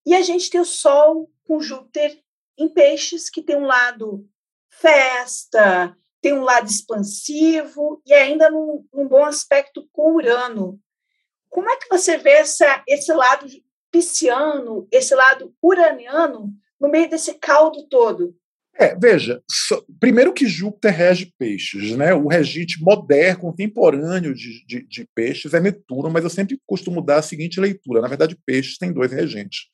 E 0.07 0.15
a 0.15 0.23
gente 0.23 0.49
tem 0.49 0.61
o 0.61 0.65
Sol 0.65 1.31
com 1.45 1.61
Júpiter 1.61 2.19
em 2.57 2.69
Peixes, 2.69 3.29
que 3.29 3.43
tem 3.43 3.57
um 3.57 3.67
lado 3.67 4.27
festa, 4.71 5.97
tem 6.23 6.33
um 6.33 6.43
lado 6.43 6.67
expansivo 6.67 8.01
e 8.07 8.15
ainda 8.15 8.51
num, 8.51 8.87
num 8.93 9.07
bom 9.07 9.25
aspecto 9.25 9.87
com 9.93 10.15
Urano. 10.15 10.81
Como 11.51 11.69
é 11.69 11.77
que 11.77 11.89
você 11.89 12.17
vê 12.17 12.33
essa, 12.33 12.83
esse 12.87 13.13
lado 13.13 13.47
pisciano, 13.91 14.89
esse 14.91 15.15
lado 15.15 15.55
uraniano 15.63 16.55
no 16.81 16.89
meio 16.89 17.09
desse 17.09 17.35
caldo 17.35 17.87
todo? 17.89 18.35
É, 18.79 18.97
veja, 18.97 19.43
so, 19.51 19.85
primeiro 19.99 20.33
que 20.33 20.47
Júpiter 20.47 20.95
rege 20.95 21.33
peixes, 21.39 21.95
né? 21.97 22.15
O 22.15 22.29
regente 22.29 22.83
moderno, 22.83 23.41
contemporâneo 23.41 24.35
de, 24.35 24.65
de, 24.65 24.87
de, 24.87 25.09
peixes 25.15 25.53
é 25.53 25.61
Netuno, 25.61 26.09
mas 26.09 26.25
eu 26.25 26.31
sempre 26.31 26.59
costumo 26.67 27.03
dar 27.03 27.19
a 27.19 27.23
seguinte 27.23 27.61
leitura. 27.61 28.01
Na 28.01 28.09
verdade, 28.09 28.39
peixes 28.47 28.79
tem 28.79 28.93
dois 28.93 29.13
regentes. 29.13 29.67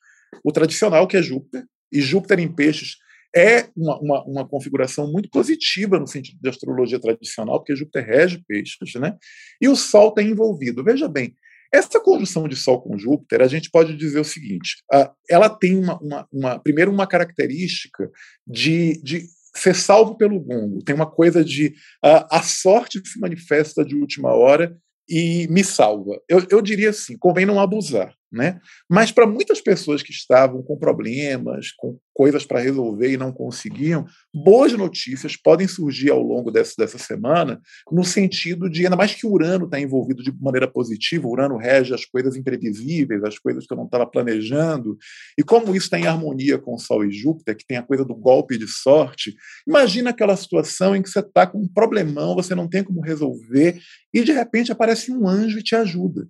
o 0.43 0.51
tradicional, 0.51 1.07
que 1.07 1.17
é 1.17 1.23
Júpiter, 1.23 1.65
e 1.93 2.01
Júpiter 2.01 2.41
em 2.41 2.53
peixes 2.53 2.97
é 3.35 3.69
uma, 3.77 4.01
uma, 4.01 4.25
uma, 4.25 4.49
configuração 4.49 5.13
muito 5.13 5.29
positiva 5.29 5.99
no 5.99 6.07
sentido 6.07 6.39
de 6.41 6.49
astrologia 6.49 6.99
tradicional, 6.99 7.59
porque 7.59 7.77
Júpiter 7.77 8.05
rege 8.05 8.43
peixes, 8.49 8.77
né? 8.99 9.15
E 9.61 9.69
o 9.69 9.77
Sol 9.77 10.09
está 10.09 10.23
envolvido. 10.23 10.83
Veja 10.83 11.07
bem, 11.07 11.35
essa 11.77 12.01
conjunção 12.01 12.49
de 12.49 12.57
Sol 12.57 12.81
com 12.81 12.99
Júpiter, 12.99 13.43
a 13.43 13.49
gente 13.49 13.71
pode 13.71 13.97
dizer 13.97 14.21
o 14.21 14.25
seguinte: 14.25 14.77
uh, 14.93 15.09
ela 15.29 15.49
tem 15.49 15.77
uma, 15.77 15.99
uma, 15.99 16.29
uma, 16.33 16.59
primeiro 16.59 16.91
uma 16.91 17.07
característica 17.07 18.11
de, 18.47 19.01
de 19.03 19.25
ser 19.55 19.75
salvo 19.75 20.17
pelo 20.17 20.41
gongo. 20.41 20.83
Tem 20.83 20.95
uma 20.95 21.11
coisa 21.11 21.45
de 21.45 21.69
uh, 22.05 22.27
a 22.31 22.43
sorte 22.43 23.01
se 23.05 23.21
manifesta 23.21 23.85
de 23.85 23.95
última 23.95 24.35
hora 24.35 24.77
e 25.09 25.47
me 25.49 25.63
salva. 25.63 26.21
Eu, 26.29 26.45
eu 26.51 26.61
diria 26.61 26.91
assim: 26.91 27.17
convém 27.19 27.47
não 27.47 27.61
abusar. 27.61 28.15
Né? 28.33 28.61
Mas 28.91 29.13
para 29.13 29.27
muitas 29.27 29.61
pessoas 29.61 30.03
que 30.03 30.11
estavam 30.11 30.61
com 30.63 30.77
problemas, 30.77 31.71
com 31.73 31.97
coisas 32.13 32.45
para 32.45 32.61
resolver 32.61 33.13
e 33.13 33.17
não 33.17 33.31
conseguiam, 33.31 34.05
boas 34.35 34.73
notícias 34.73 35.37
podem 35.37 35.69
surgir 35.69 36.11
ao 36.11 36.23
longo 36.23 36.51
dessa, 36.51 36.75
dessa 36.77 36.99
semana, 36.99 37.61
no 37.93 38.03
sentido 38.03 38.69
de, 38.69 38.85
ainda 38.85 38.97
mais 38.97 39.15
que 39.15 39.27
Urano 39.27 39.67
está 39.67 39.79
envolvido 39.79 40.23
de 40.25 40.33
maneira 40.41 40.67
positiva, 40.67 41.29
Urano 41.29 41.57
rege 41.57 41.95
as 41.95 42.05
coisas 42.05 42.37
imprevisíveis, 42.37 43.23
as 43.23 43.39
coisas 43.39 43.65
que 43.65 43.73
eu 43.73 43.77
não 43.77 43.85
estava 43.85 44.07
planejando, 44.07 44.97
e 45.39 45.43
como 45.45 45.77
isso 45.77 45.87
está 45.87 45.99
em 45.99 46.07
harmonia 46.07 46.59
com 46.59 46.77
Sol 46.79 47.05
e 47.05 47.13
Júpiter, 47.13 47.57
que 47.57 47.67
tem 47.67 47.77
a 47.77 47.83
coisa 47.83 48.05
do 48.05 48.15
golpe 48.15 48.59
de 48.59 48.67
sorte, 48.67 49.37
imagina 49.69 50.11
aquela 50.11 50.37
situação 50.37 50.97
em 50.97 51.03
que 51.03 51.11
você 51.11 51.21
está 51.21 51.47
com 51.47 51.59
um 51.59 51.69
problemão, 51.69 52.35
você 52.35 52.55
não 52.55 52.69
tem 52.69 52.83
como 52.83 53.03
resolver, 53.03 53.79
e 54.13 54.25
de 54.25 54.33
repente 54.33 54.73
aparece 54.73 55.13
um 55.13 55.29
anjo 55.29 55.59
e 55.59 55.63
te 55.63 55.77
ajuda. 55.77 56.27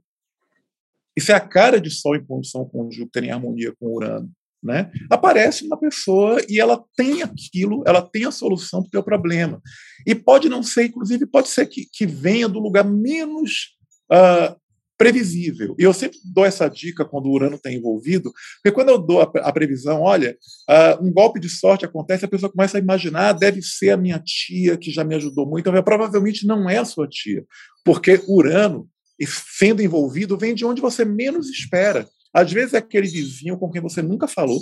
Isso 1.16 1.32
é 1.32 1.34
a 1.34 1.40
cara 1.40 1.80
de 1.80 1.90
Sol 1.90 2.14
em 2.14 2.24
condição 2.24 2.64
com 2.64 2.90
Júpiter 2.90 3.24
em 3.24 3.30
harmonia 3.30 3.72
com 3.78 3.94
Urano. 3.94 4.30
Né? 4.62 4.90
Aparece 5.10 5.64
uma 5.64 5.78
pessoa 5.78 6.40
e 6.48 6.58
ela 6.58 6.82
tem 6.96 7.22
aquilo, 7.22 7.84
ela 7.86 8.02
tem 8.02 8.24
a 8.24 8.32
solução 8.32 8.82
para 8.82 8.88
o 8.88 8.90
teu 8.90 9.02
problema. 9.02 9.60
E 10.06 10.14
pode 10.14 10.48
não 10.48 10.62
ser, 10.62 10.86
inclusive, 10.86 11.26
pode 11.26 11.48
ser 11.48 11.66
que, 11.66 11.86
que 11.92 12.04
venha 12.04 12.48
do 12.48 12.58
lugar 12.58 12.84
menos 12.84 13.76
uh, 14.10 14.56
previsível. 14.98 15.76
E 15.78 15.82
eu 15.82 15.92
sempre 15.92 16.18
dou 16.24 16.44
essa 16.44 16.68
dica 16.68 17.04
quando 17.04 17.26
o 17.26 17.32
Urano 17.32 17.56
está 17.56 17.70
envolvido, 17.70 18.32
porque 18.56 18.74
quando 18.74 18.88
eu 18.88 18.98
dou 18.98 19.20
a, 19.20 19.30
a 19.40 19.52
previsão, 19.52 20.00
olha, 20.00 20.36
uh, 20.68 21.04
um 21.04 21.12
golpe 21.12 21.38
de 21.38 21.48
sorte 21.48 21.84
acontece, 21.84 22.24
a 22.24 22.28
pessoa 22.28 22.50
começa 22.50 22.78
a 22.78 22.80
imaginar, 22.80 23.28
ah, 23.28 23.32
deve 23.32 23.62
ser 23.62 23.90
a 23.90 23.96
minha 23.96 24.18
tia 24.18 24.76
que 24.76 24.90
já 24.90 25.04
me 25.04 25.14
ajudou 25.14 25.46
muito, 25.46 25.68
então, 25.68 25.82
provavelmente 25.82 26.46
não 26.46 26.68
é 26.68 26.78
a 26.78 26.84
sua 26.84 27.06
tia, 27.06 27.44
porque 27.84 28.20
Urano 28.26 28.88
e 29.18 29.26
sendo 29.26 29.82
envolvido 29.82 30.36
vem 30.36 30.54
de 30.54 30.64
onde 30.64 30.80
você 30.80 31.04
menos 31.04 31.48
espera. 31.48 32.08
Às 32.32 32.52
vezes 32.52 32.74
é 32.74 32.78
aquele 32.78 33.08
vizinho 33.08 33.58
com 33.58 33.70
quem 33.70 33.80
você 33.80 34.02
nunca 34.02 34.28
falou. 34.28 34.60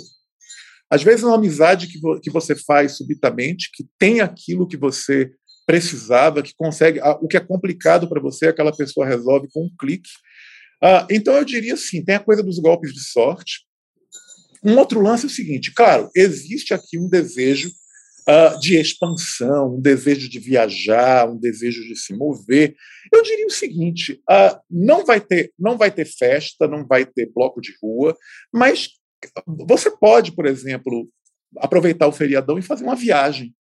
Às 0.89 1.03
vezes 1.03 1.23
é 1.23 1.27
uma 1.27 1.35
amizade 1.35 1.87
que, 1.87 1.99
vo 1.99 2.19
que 2.19 2.29
você 2.29 2.55
faz 2.55 2.95
subitamente, 2.97 3.69
que 3.73 3.85
tem 3.99 4.21
aquilo 4.21 4.67
que 4.67 4.77
você 4.77 5.31
precisava, 5.65 6.43
que 6.43 6.53
consegue. 6.55 6.99
O 7.21 7.27
que 7.27 7.37
é 7.37 7.39
complicado 7.39 8.07
para 8.07 8.21
você, 8.21 8.47
aquela 8.47 8.75
pessoa 8.75 9.05
resolve 9.05 9.47
com 9.51 9.65
um 9.65 9.75
clique. 9.79 10.09
Ah, 10.81 11.07
então 11.09 11.33
eu 11.35 11.43
diria 11.43 11.73
assim: 11.73 12.03
tem 12.03 12.15
a 12.15 12.23
coisa 12.23 12.43
dos 12.43 12.59
golpes 12.59 12.93
de 12.93 13.01
sorte. 13.01 13.65
Um 14.63 14.77
outro 14.77 15.01
lance 15.01 15.25
é 15.25 15.27
o 15.27 15.31
seguinte: 15.31 15.73
claro, 15.73 16.09
existe 16.15 16.73
aqui 16.73 16.97
um 16.99 17.09
desejo 17.09 17.71
uh, 18.27 18.59
de 18.59 18.77
expansão, 18.77 19.75
um 19.75 19.81
desejo 19.81 20.29
de 20.29 20.39
viajar, 20.39 21.29
um 21.29 21.37
desejo 21.37 21.81
de 21.83 21.95
se 21.95 22.13
mover. 22.15 22.75
Eu 23.13 23.21
diria 23.21 23.45
o 23.45 23.51
seguinte: 23.51 24.21
uh, 24.29 24.59
não 24.69 25.05
vai 25.05 25.21
ter, 25.21 25.51
não 25.57 25.77
vai 25.77 25.91
ter 25.91 26.05
festa, 26.05 26.67
não 26.67 26.85
vai 26.85 27.05
ter 27.05 27.31
bloco 27.33 27.61
de 27.61 27.73
rua, 27.81 28.15
mas 28.53 28.89
você 29.67 29.89
pode, 29.89 30.31
por 30.33 30.45
exemplo, 30.45 31.09
aproveitar 31.57 32.07
o 32.07 32.11
feriadão 32.11 32.57
e 32.57 32.63
fazer 32.63 32.83
uma 32.83 32.95
viagem 32.95 33.53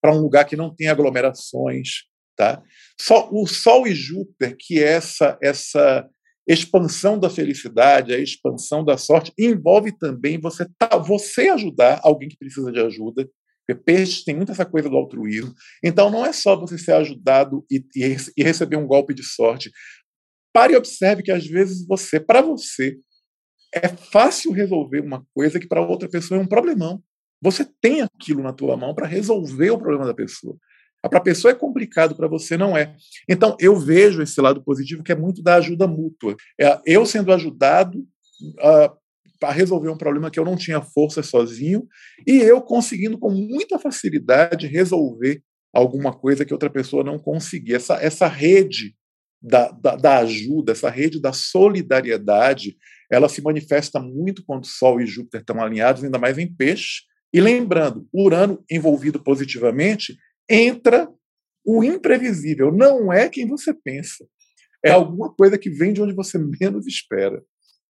para 0.00 0.14
um 0.14 0.20
lugar 0.20 0.44
que 0.44 0.56
não 0.56 0.74
tem 0.74 0.88
aglomerações, 0.88 2.04
tá? 2.36 2.62
Só 2.98 3.28
o 3.30 3.46
Sol 3.46 3.86
e 3.86 3.94
Júpiter, 3.94 4.56
que 4.58 4.82
é 4.82 4.92
essa 4.92 5.38
essa 5.42 6.08
expansão 6.48 7.18
da 7.18 7.30
felicidade, 7.30 8.12
a 8.12 8.18
expansão 8.18 8.84
da 8.84 8.96
sorte, 8.96 9.32
envolve 9.38 9.96
também 9.96 10.40
você 10.40 10.66
tá, 10.78 10.96
você 10.96 11.48
ajudar 11.48 12.00
alguém 12.02 12.28
que 12.28 12.36
precisa 12.36 12.72
de 12.72 12.80
ajuda, 12.80 13.28
porque 13.70 13.74
peixe 13.74 14.24
tem 14.24 14.34
muito 14.34 14.52
essa 14.52 14.66
coisa 14.66 14.88
do 14.88 14.96
altruísmo. 14.96 15.54
Então, 15.82 16.10
não 16.10 16.24
é 16.24 16.32
só 16.32 16.56
você 16.56 16.76
ser 16.76 16.92
ajudado 16.92 17.64
e, 17.70 17.84
e, 17.94 18.16
e 18.36 18.42
receber 18.42 18.76
um 18.76 18.86
golpe 18.86 19.14
de 19.14 19.22
sorte. 19.22 19.70
Pare 20.52 20.74
e 20.74 20.76
observe 20.76 21.22
que, 21.22 21.30
às 21.30 21.46
vezes, 21.46 21.86
você, 21.86 22.18
para 22.18 22.40
você, 22.40 22.98
é 23.72 23.88
fácil 23.88 24.52
resolver 24.52 25.00
uma 25.00 25.24
coisa 25.34 25.60
que 25.60 25.68
para 25.68 25.80
outra 25.80 26.08
pessoa 26.08 26.40
é 26.40 26.42
um 26.42 26.48
problemão. 26.48 27.02
Você 27.42 27.64
tem 27.80 28.02
aquilo 28.02 28.42
na 28.42 28.52
tua 28.52 28.76
mão 28.76 28.94
para 28.94 29.06
resolver 29.06 29.70
o 29.70 29.78
problema 29.78 30.06
da 30.06 30.14
pessoa. 30.14 30.56
Para 31.02 31.18
a 31.18 31.22
pessoa 31.22 31.52
é 31.52 31.54
complicado, 31.54 32.14
para 32.14 32.28
você 32.28 32.56
não 32.56 32.76
é. 32.76 32.94
Então, 33.28 33.56
eu 33.58 33.76
vejo 33.76 34.20
esse 34.20 34.38
lado 34.40 34.62
positivo 34.62 35.02
que 35.02 35.12
é 35.12 35.16
muito 35.16 35.42
da 35.42 35.54
ajuda 35.54 35.86
mútua. 35.86 36.36
É 36.60 36.78
eu 36.84 37.06
sendo 37.06 37.32
ajudado 37.32 37.98
uh, 37.98 38.99
para 39.40 39.52
resolver 39.52 39.88
um 39.88 39.96
problema 39.96 40.30
que 40.30 40.38
eu 40.38 40.44
não 40.44 40.54
tinha 40.54 40.82
força 40.82 41.22
sozinho 41.22 41.88
e 42.26 42.36
eu 42.36 42.60
conseguindo 42.60 43.18
com 43.18 43.30
muita 43.30 43.78
facilidade 43.78 44.66
resolver 44.66 45.42
alguma 45.72 46.12
coisa 46.12 46.44
que 46.44 46.52
outra 46.52 46.68
pessoa 46.68 47.02
não 47.02 47.18
conseguia. 47.18 47.76
Essa, 47.76 47.94
essa 47.94 48.28
rede 48.28 48.94
da, 49.42 49.70
da, 49.70 49.96
da, 49.96 50.18
ajuda, 50.18 50.72
essa 50.72 50.90
rede 50.90 51.20
da 51.20 51.32
solidariedade, 51.32 52.76
ela 53.10 53.28
se 53.28 53.40
manifesta 53.40 53.98
muito 53.98 54.44
quando 54.44 54.66
Sol 54.66 55.00
e 55.00 55.06
Júpiter 55.06 55.40
estão 55.40 55.60
alinhados, 55.62 56.04
ainda 56.04 56.18
mais 56.18 56.36
em 56.36 56.52
peixe. 56.52 57.02
E 57.32 57.40
lembrando, 57.40 58.06
Urano 58.12 58.62
envolvido 58.70 59.22
positivamente, 59.22 60.16
entra 60.48 61.08
o 61.64 61.82
imprevisível. 61.82 62.70
Não 62.70 63.12
é 63.12 63.28
quem 63.28 63.46
você 63.46 63.72
pensa. 63.72 64.26
É 64.84 64.90
alguma 64.90 65.32
coisa 65.32 65.56
que 65.56 65.70
vem 65.70 65.92
de 65.92 66.02
onde 66.02 66.14
você 66.14 66.38
menos 66.38 66.86
espera. 66.86 67.42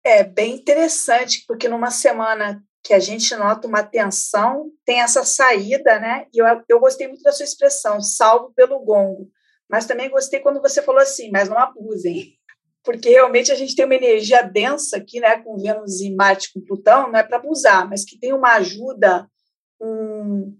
É 0.02 0.24
bem 0.24 0.54
interessante, 0.54 1.44
porque 1.46 1.68
numa 1.68 1.90
semana 1.90 2.62
que 2.82 2.94
a 2.94 2.98
gente 2.98 3.34
nota 3.36 3.68
uma 3.68 3.82
tensão, 3.82 4.70
tem 4.84 5.00
essa 5.00 5.24
saída, 5.24 6.00
né? 6.00 6.26
E 6.32 6.38
eu, 6.38 6.46
eu 6.68 6.80
gostei 6.80 7.06
muito 7.06 7.22
da 7.22 7.32
sua 7.32 7.44
expressão, 7.44 8.00
salvo 8.00 8.52
pelo 8.54 8.80
gongo. 8.80 9.30
Mas 9.68 9.86
também 9.86 10.10
gostei 10.10 10.40
quando 10.40 10.60
você 10.60 10.82
falou 10.82 11.00
assim, 11.00 11.30
mas 11.30 11.48
não 11.48 11.58
abusem. 11.58 12.34
Porque 12.82 13.10
realmente 13.10 13.52
a 13.52 13.54
gente 13.54 13.76
tem 13.76 13.84
uma 13.84 13.94
energia 13.94 14.42
densa 14.42 14.96
aqui, 14.96 15.20
né? 15.20 15.38
Com 15.42 15.58
Vênus 15.58 16.00
e 16.00 16.14
Marte 16.14 16.50
com 16.52 16.64
Plutão, 16.64 17.12
não 17.12 17.18
é 17.18 17.22
para 17.22 17.36
abusar, 17.36 17.88
mas 17.88 18.04
que 18.04 18.18
tem 18.18 18.32
uma 18.32 18.54
ajuda, 18.54 19.28
um, 19.78 20.56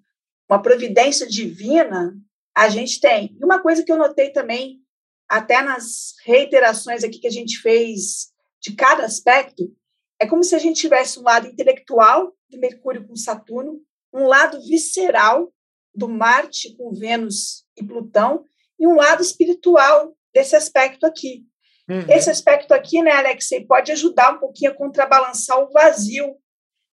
uma 0.49 0.61
providência 0.61 1.27
divina, 1.27 2.15
a 2.55 2.69
gente 2.69 3.01
tem. 3.01 3.35
E 3.41 3.45
uma 3.45 3.63
coisa 3.63 3.83
que 3.83 3.91
eu 3.91 3.97
notei 3.97 4.31
também, 4.31 4.81
até 5.27 5.63
nas 5.63 6.13
reiterações 6.27 7.03
aqui 7.03 7.19
que 7.19 7.27
a 7.27 7.33
gente 7.33 7.59
fez 7.59 8.30
de 8.63 8.75
cada 8.75 9.05
aspecto, 9.05 9.75
é 10.21 10.27
como 10.27 10.45
se 10.45 10.55
a 10.55 10.59
gente 10.59 10.81
tivesse 10.81 11.19
um 11.19 11.23
lado 11.23 11.47
intelectual 11.47 12.33
do 12.49 12.59
Mercúrio 12.59 13.07
com 13.07 13.17
Saturno, 13.17 13.81
um 14.13 14.27
lado 14.27 14.61
visceral 14.67 15.53
do 15.95 16.09
Marte 16.09 16.77
com 16.77 16.93
Vênus 16.93 17.65
e 17.77 17.85
Plutão 17.85 18.45
e 18.79 18.87
um 18.87 18.95
lado 18.97 19.23
espiritual 19.23 20.15
desse 20.33 20.55
aspecto 20.57 21.05
aqui. 21.07 21.45
Uhum. 21.89 22.05
Esse 22.09 22.31
aspecto 22.31 22.73
aqui, 22.73 23.03
né, 23.03 23.11
Alexei, 23.13 23.65
pode 23.65 23.91
ajudar 23.93 24.35
um 24.35 24.39
pouquinho 24.39 24.71
a 24.71 24.75
contrabalançar 24.75 25.59
o 25.59 25.71
vazio, 25.71 26.37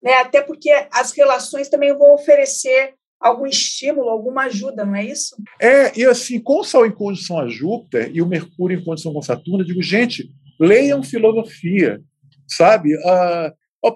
né? 0.01 0.13
Até 0.15 0.41
porque 0.41 0.71
as 0.91 1.11
relações 1.11 1.69
também 1.69 1.95
vão 1.95 2.13
oferecer 2.13 2.95
algum 3.19 3.45
estímulo, 3.45 4.09
alguma 4.09 4.43
ajuda, 4.43 4.85
não 4.85 4.95
é 4.95 5.05
isso? 5.05 5.35
É, 5.59 5.97
e 5.97 6.05
assim, 6.05 6.39
com 6.39 6.59
o 6.59 6.63
Sol 6.63 6.85
em 6.85 6.91
condição 6.91 7.39
a 7.39 7.47
Júpiter 7.47 8.11
e 8.13 8.21
o 8.21 8.27
Mercúrio 8.27 8.79
em 8.79 8.83
condição 8.83 9.13
com 9.13 9.21
Saturno, 9.21 9.61
eu 9.61 9.67
digo, 9.67 9.81
gente, 9.81 10.29
leiam 10.59 11.03
filosofia, 11.03 12.01
sabe? 12.47 12.95
Uh, 12.95 13.51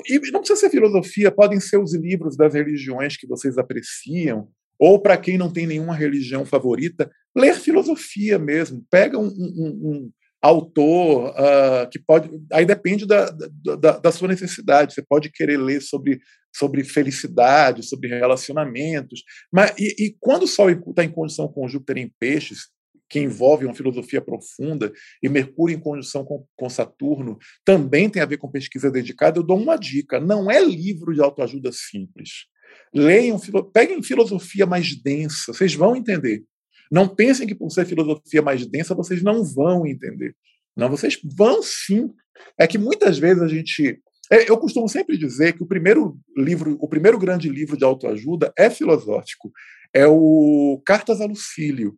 e 0.08 0.32
não 0.32 0.39
precisa 0.39 0.60
ser 0.60 0.69
filosofia, 0.69 1.32
podem 1.32 1.60
ser 1.60 1.78
os 1.78 1.93
livros 1.93 2.38
das 2.38 2.54
religiões 2.54 3.17
que 3.17 3.28
vocês 3.28 3.58
apreciam, 3.58 4.47
ou 4.80 5.00
para 5.00 5.17
quem 5.17 5.38
não 5.38 5.52
tem 5.52 5.67
nenhuma 5.67 5.95
religião 5.95 6.45
favorita, 6.45 7.10
ler 7.36 7.56
filosofia 7.56 8.39
mesmo. 8.39 8.84
Pega 8.89 9.17
um, 9.17 9.28
um, 9.28 9.82
um 9.84 10.12
autor 10.41 11.30
uh, 11.30 11.89
que 11.91 12.00
pode. 12.00 12.30
Aí 12.52 12.65
depende 12.65 13.06
da, 13.06 13.30
da, 13.80 14.00
da, 14.00 14.12
sua 14.12 14.28
necessidade. 14.28 14.93
Você 14.93 15.04
pode 15.08 15.32
querer 15.32 15.58
ler 15.58 15.82
sobre, 15.82 16.19
sobre 16.56 16.84
felicidade, 16.84 17.84
sobre 17.84 18.10
relacionamentos. 18.10 19.24
Mas, 19.52 19.71
e, 19.78 20.06
e 20.06 20.15
quando 20.19 20.43
o 20.43 20.47
Sol 20.47 20.69
está 20.71 21.04
em 21.04 21.12
condição 21.12 21.47
com 21.47 21.67
Júpiter 21.67 21.97
em 21.97 22.12
peixes, 22.19 22.69
que 23.12 23.19
envolve 23.19 23.65
uma 23.65 23.76
filosofia 23.76 24.21
profunda, 24.21 24.91
e 25.21 25.28
Mercúrio 25.28 25.76
em 25.76 25.80
conjunção 25.80 26.24
com, 26.24 26.45
com, 26.56 26.69
Saturno 26.69 27.38
também 27.65 28.10
tem 28.10 28.21
a 28.21 28.26
ver 28.26 28.38
com 28.38 28.50
pesquisa 28.50 28.89
dedicada, 28.89 29.38
eu 29.38 29.43
dou 29.43 29.60
uma 29.60 29.76
dica: 29.76 30.17
não 30.19 30.50
é 30.50 30.63
livro 30.63 31.13
de 31.13 31.21
autoajuda 31.21 31.71
simples. 31.74 32.45
Leiam, 32.93 33.38
peguem 33.74 34.02
filosofia 34.02 34.65
mais 34.65 34.95
densa, 34.95 35.52
vocês 35.54 35.74
vão 35.74 35.93
entender. 35.93 36.43
Não 36.89 37.08
pensem 37.08 37.45
que 37.45 37.56
por 37.56 37.69
ser 37.69 37.86
filosofia 37.86 38.41
mais 38.41 38.65
densa 38.65 38.95
vocês 38.95 39.21
não 39.21 39.43
vão 39.43 39.86
entender. 39.86 40.34
Não, 40.76 40.89
vocês 40.89 41.19
vão 41.36 41.62
sim. 41.62 42.10
É 42.58 42.65
que 42.65 42.78
muitas 42.78 43.19
vezes 43.19 43.43
a 43.43 43.47
gente 43.47 44.02
É, 44.32 44.50
eu 44.50 44.58
costumo 44.58 44.88
sempre 44.88 45.17
dizer 45.17 45.52
que 45.54 45.63
o 45.63 45.67
primeiro 45.67 46.17
livro, 46.38 46.78
o 46.80 46.88
primeiro 46.88 47.19
grande 47.19 47.50
livro 47.50 47.76
de 47.76 47.84
autoajuda 47.84 48.54
é 48.58 48.69
filosófico, 48.69 49.52
é 49.93 50.08
o 50.08 50.82
Cartas 50.86 51.19
a 51.19 51.26
Lucílio. 51.26 51.97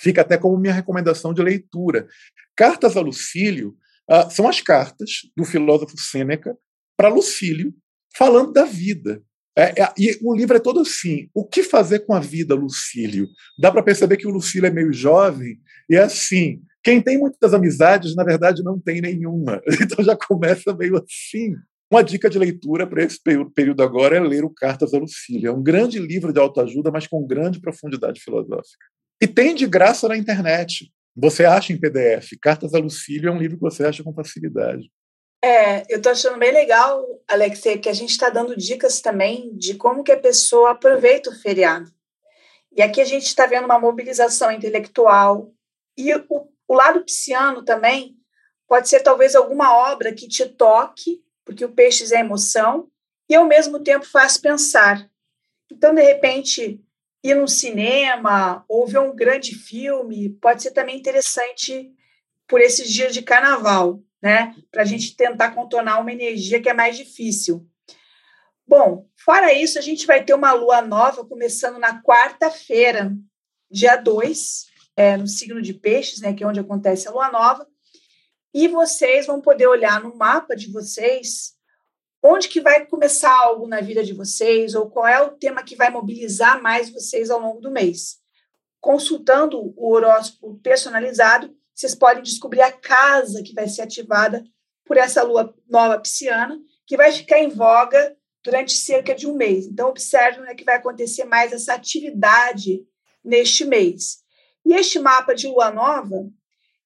Fica 0.00 0.22
até 0.22 0.38
como 0.38 0.58
minha 0.58 0.72
recomendação 0.72 1.34
de 1.34 1.42
leitura. 1.42 2.08
Cartas 2.56 2.96
a 2.96 3.00
Lucílio 3.00 3.76
uh, 4.10 4.30
são 4.30 4.48
as 4.48 4.60
cartas 4.60 5.10
do 5.36 5.44
filósofo 5.44 5.94
Sêneca 5.98 6.56
para 6.96 7.08
Lucílio, 7.08 7.74
falando 8.16 8.52
da 8.52 8.64
vida. 8.64 9.22
É, 9.56 9.82
é, 9.82 9.92
e 9.98 10.18
o 10.22 10.34
livro 10.34 10.56
é 10.56 10.60
todo 10.60 10.80
assim. 10.80 11.28
O 11.34 11.46
que 11.46 11.62
fazer 11.62 12.00
com 12.00 12.14
a 12.14 12.20
vida, 12.20 12.54
Lucílio? 12.54 13.28
Dá 13.58 13.70
para 13.70 13.82
perceber 13.82 14.16
que 14.16 14.26
o 14.26 14.30
Lucílio 14.30 14.66
é 14.66 14.70
meio 14.70 14.92
jovem 14.92 15.58
e 15.88 15.96
é 15.96 16.02
assim. 16.02 16.62
Quem 16.82 17.00
tem 17.02 17.18
muitas 17.18 17.52
amizades, 17.52 18.14
na 18.14 18.24
verdade, 18.24 18.62
não 18.62 18.80
tem 18.80 19.00
nenhuma. 19.00 19.60
Então 19.82 20.04
já 20.04 20.16
começa 20.16 20.74
meio 20.74 20.96
assim. 20.96 21.54
Uma 21.90 22.02
dica 22.02 22.30
de 22.30 22.38
leitura 22.38 22.86
para 22.86 23.02
esse 23.02 23.18
período 23.54 23.82
agora 23.82 24.16
é 24.16 24.20
ler 24.20 24.44
o 24.44 24.50
Cartas 24.50 24.94
a 24.94 24.98
Lucília. 24.98 25.48
É 25.48 25.52
um 25.52 25.62
grande 25.62 25.98
livro 25.98 26.32
de 26.32 26.38
autoajuda, 26.38 26.90
mas 26.90 27.06
com 27.06 27.26
grande 27.26 27.60
profundidade 27.60 28.20
filosófica. 28.20 28.86
E 29.20 29.26
tem 29.26 29.54
de 29.54 29.66
graça 29.66 30.08
na 30.08 30.16
internet. 30.16 30.92
Você 31.14 31.44
acha 31.44 31.72
em 31.72 31.78
PDF. 31.78 32.38
Cartas 32.40 32.74
a 32.74 32.78
Lucília 32.78 33.28
é 33.28 33.32
um 33.32 33.38
livro 33.38 33.56
que 33.56 33.62
você 33.62 33.84
acha 33.84 34.02
com 34.02 34.14
facilidade. 34.14 34.90
É, 35.42 35.82
eu 35.92 35.98
estou 35.98 36.12
achando 36.12 36.38
bem 36.38 36.52
legal, 36.52 37.04
Alexei, 37.26 37.78
que 37.78 37.88
a 37.88 37.92
gente 37.92 38.10
está 38.10 38.28
dando 38.28 38.56
dicas 38.56 39.00
também 39.00 39.56
de 39.56 39.74
como 39.74 40.04
que 40.04 40.12
a 40.12 40.20
pessoa 40.20 40.72
aproveita 40.72 41.30
o 41.30 41.34
feriado. 41.34 41.90
E 42.76 42.82
aqui 42.82 43.00
a 43.00 43.04
gente 43.04 43.26
está 43.26 43.46
vendo 43.46 43.64
uma 43.64 43.78
mobilização 43.78 44.52
intelectual 44.52 45.52
e 45.96 46.14
o, 46.14 46.48
o 46.68 46.74
lado 46.74 47.04
pisciano 47.04 47.64
também 47.64 48.16
pode 48.68 48.88
ser 48.88 49.00
talvez 49.00 49.34
alguma 49.34 49.74
obra 49.92 50.14
que 50.14 50.28
te 50.28 50.46
toque, 50.46 51.22
porque 51.44 51.64
o 51.64 51.72
peixe 51.72 52.14
é 52.14 52.20
emoção, 52.20 52.88
e 53.28 53.34
ao 53.34 53.44
mesmo 53.44 53.80
tempo 53.80 54.06
faz 54.06 54.38
pensar. 54.38 55.10
Então, 55.72 55.94
de 55.94 56.02
repente, 56.02 56.80
ir 57.22 57.34
no 57.34 57.46
cinema 57.46 58.64
ou 58.68 58.86
ver 58.86 59.00
um 59.00 59.14
grande 59.14 59.54
filme 59.54 60.30
pode 60.40 60.62
ser 60.62 60.70
também 60.70 60.98
interessante 60.98 61.92
por 62.48 62.60
esses 62.60 62.90
dias 62.90 63.12
de 63.12 63.22
carnaval, 63.22 64.02
né? 64.22 64.54
Para 64.70 64.82
a 64.82 64.84
gente 64.84 65.16
tentar 65.16 65.52
contornar 65.52 66.00
uma 66.00 66.12
energia 66.12 66.60
que 66.60 66.68
é 66.68 66.74
mais 66.74 66.96
difícil. 66.96 67.66
Bom, 68.66 69.08
fora 69.16 69.52
isso, 69.52 69.78
a 69.78 69.82
gente 69.82 70.06
vai 70.06 70.24
ter 70.24 70.34
uma 70.34 70.52
lua 70.52 70.80
nova 70.80 71.24
começando 71.24 71.78
na 71.78 72.00
quarta-feira, 72.02 73.12
dia 73.70 73.96
2, 73.96 74.66
é, 74.96 75.16
no 75.16 75.26
signo 75.26 75.60
de 75.60 75.74
peixes, 75.74 76.20
né, 76.20 76.32
que 76.32 76.44
é 76.44 76.46
onde 76.46 76.60
acontece 76.60 77.08
a 77.08 77.10
lua 77.10 77.30
nova, 77.30 77.66
e 78.54 78.68
vocês 78.68 79.26
vão 79.26 79.40
poder 79.40 79.66
olhar 79.66 80.00
no 80.00 80.16
mapa 80.16 80.54
de 80.54 80.70
vocês 80.70 81.54
onde 82.22 82.48
que 82.48 82.60
vai 82.60 82.86
começar 82.86 83.32
algo 83.32 83.66
na 83.66 83.80
vida 83.80 84.04
de 84.04 84.12
vocês 84.12 84.74
ou 84.74 84.90
qual 84.90 85.06
é 85.06 85.20
o 85.22 85.32
tema 85.32 85.62
que 85.62 85.76
vai 85.76 85.90
mobilizar 85.90 86.62
mais 86.62 86.90
vocês 86.90 87.30
ao 87.30 87.40
longo 87.40 87.60
do 87.60 87.70
mês. 87.70 88.18
Consultando 88.80 89.72
o 89.76 89.92
horóscopo 89.92 90.58
personalizado, 90.62 91.54
vocês 91.74 91.94
podem 91.94 92.22
descobrir 92.22 92.62
a 92.62 92.72
casa 92.72 93.42
que 93.42 93.54
vai 93.54 93.68
ser 93.68 93.82
ativada 93.82 94.44
por 94.84 94.96
essa 94.96 95.22
lua 95.22 95.54
nova 95.68 95.98
pisciana, 95.98 96.58
que 96.86 96.96
vai 96.96 97.12
ficar 97.12 97.38
em 97.38 97.48
voga 97.48 98.16
durante 98.42 98.72
cerca 98.72 99.14
de 99.14 99.26
um 99.26 99.34
mês. 99.34 99.66
Então, 99.66 99.88
observe 99.88 100.40
onde 100.40 100.50
é 100.50 100.54
que 100.54 100.64
vai 100.64 100.76
acontecer 100.76 101.24
mais 101.24 101.52
essa 101.52 101.74
atividade 101.74 102.84
neste 103.24 103.64
mês. 103.64 104.18
E 104.64 104.74
este 104.74 104.98
mapa 104.98 105.34
de 105.34 105.46
lua 105.46 105.70
nova 105.70 106.28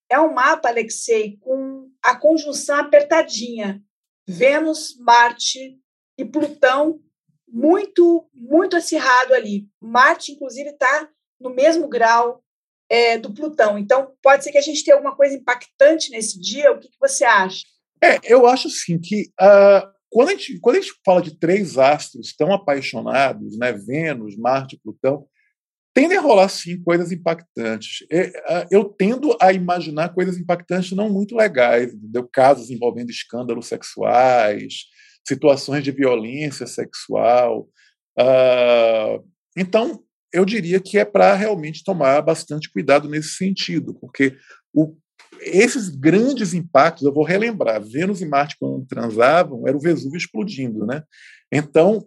é 0.09 0.18
um 0.18 0.33
mapa, 0.33 0.68
Alexei, 0.68 1.38
com 1.38 1.88
a 2.03 2.14
conjunção 2.14 2.77
apertadinha. 2.77 3.83
Vênus, 4.26 4.96
Marte 4.98 5.78
e 6.18 6.24
Plutão 6.24 7.00
muito, 7.48 8.28
muito 8.34 8.76
acirrado 8.76 9.34
ali. 9.34 9.68
Marte, 9.80 10.32
inclusive, 10.32 10.70
está 10.70 11.08
no 11.40 11.50
mesmo 11.50 11.88
grau 11.88 12.42
é, 12.88 13.16
do 13.16 13.32
Plutão. 13.32 13.78
Então, 13.78 14.12
pode 14.22 14.42
ser 14.42 14.50
que 14.50 14.58
a 14.58 14.62
gente 14.62 14.84
tenha 14.84 14.96
alguma 14.96 15.14
coisa 15.14 15.37
impactante 15.37 16.10
nesse 16.10 16.40
dia. 16.40 16.72
O 16.72 16.78
que, 16.78 16.88
que 16.88 16.98
você 17.00 17.24
acha? 17.24 17.62
É, 18.02 18.18
eu 18.24 18.46
acho 18.46 18.68
assim 18.68 18.98
que 18.98 19.30
uh, 19.40 19.88
quando, 20.10 20.28
a 20.28 20.32
gente, 20.32 20.58
quando 20.60 20.76
a 20.76 20.80
gente 20.80 20.94
fala 21.04 21.22
de 21.22 21.38
três 21.38 21.78
astros 21.78 22.34
tão 22.37 22.52
apaixonados, 22.52 23.56
né, 23.58 23.72
Vênus, 23.72 24.37
Marte 24.37 24.78
Plutão, 24.82 25.26
tendem 25.94 26.18
a 26.18 26.20
rolar, 26.20 26.48
sim, 26.48 26.83
coisas 26.83 27.12
impactantes. 27.12 28.04
Eu 28.70 28.85
tendo 28.85 29.37
a 29.40 29.52
imaginar 29.52 30.12
coisas 30.12 30.37
impactantes 30.37 30.90
não 30.92 31.09
muito 31.09 31.37
legais, 31.37 31.94
entendeu? 31.94 32.28
casos 32.30 32.68
envolvendo 32.68 33.11
escândalos 33.11 33.68
sexuais, 33.68 34.87
situações 35.26 35.85
de 35.85 35.92
violência 35.92 36.66
sexual. 36.66 37.68
Ah, 38.18 39.20
então, 39.57 40.02
eu 40.33 40.44
diria 40.44 40.80
que 40.80 40.98
é 40.98 41.04
para 41.04 41.33
realmente 41.35 41.85
tomar 41.85 42.20
bastante 42.20 42.68
cuidado 42.68 43.09
nesse 43.09 43.37
sentido, 43.37 43.94
porque 43.94 44.37
o, 44.72 44.96
esses 45.40 45.88
grandes 45.88 46.54
impactos, 46.54 47.04
eu 47.04 47.12
vou 47.12 47.24
relembrar, 47.24 47.80
Vênus 47.80 48.20
e 48.20 48.26
Marte, 48.26 48.57
quando 48.59 48.85
transavam, 48.87 49.66
era 49.66 49.76
o 49.76 49.80
Vesúvio 49.80 50.18
explodindo, 50.18 50.85
né? 50.85 51.02
Então, 51.52 52.04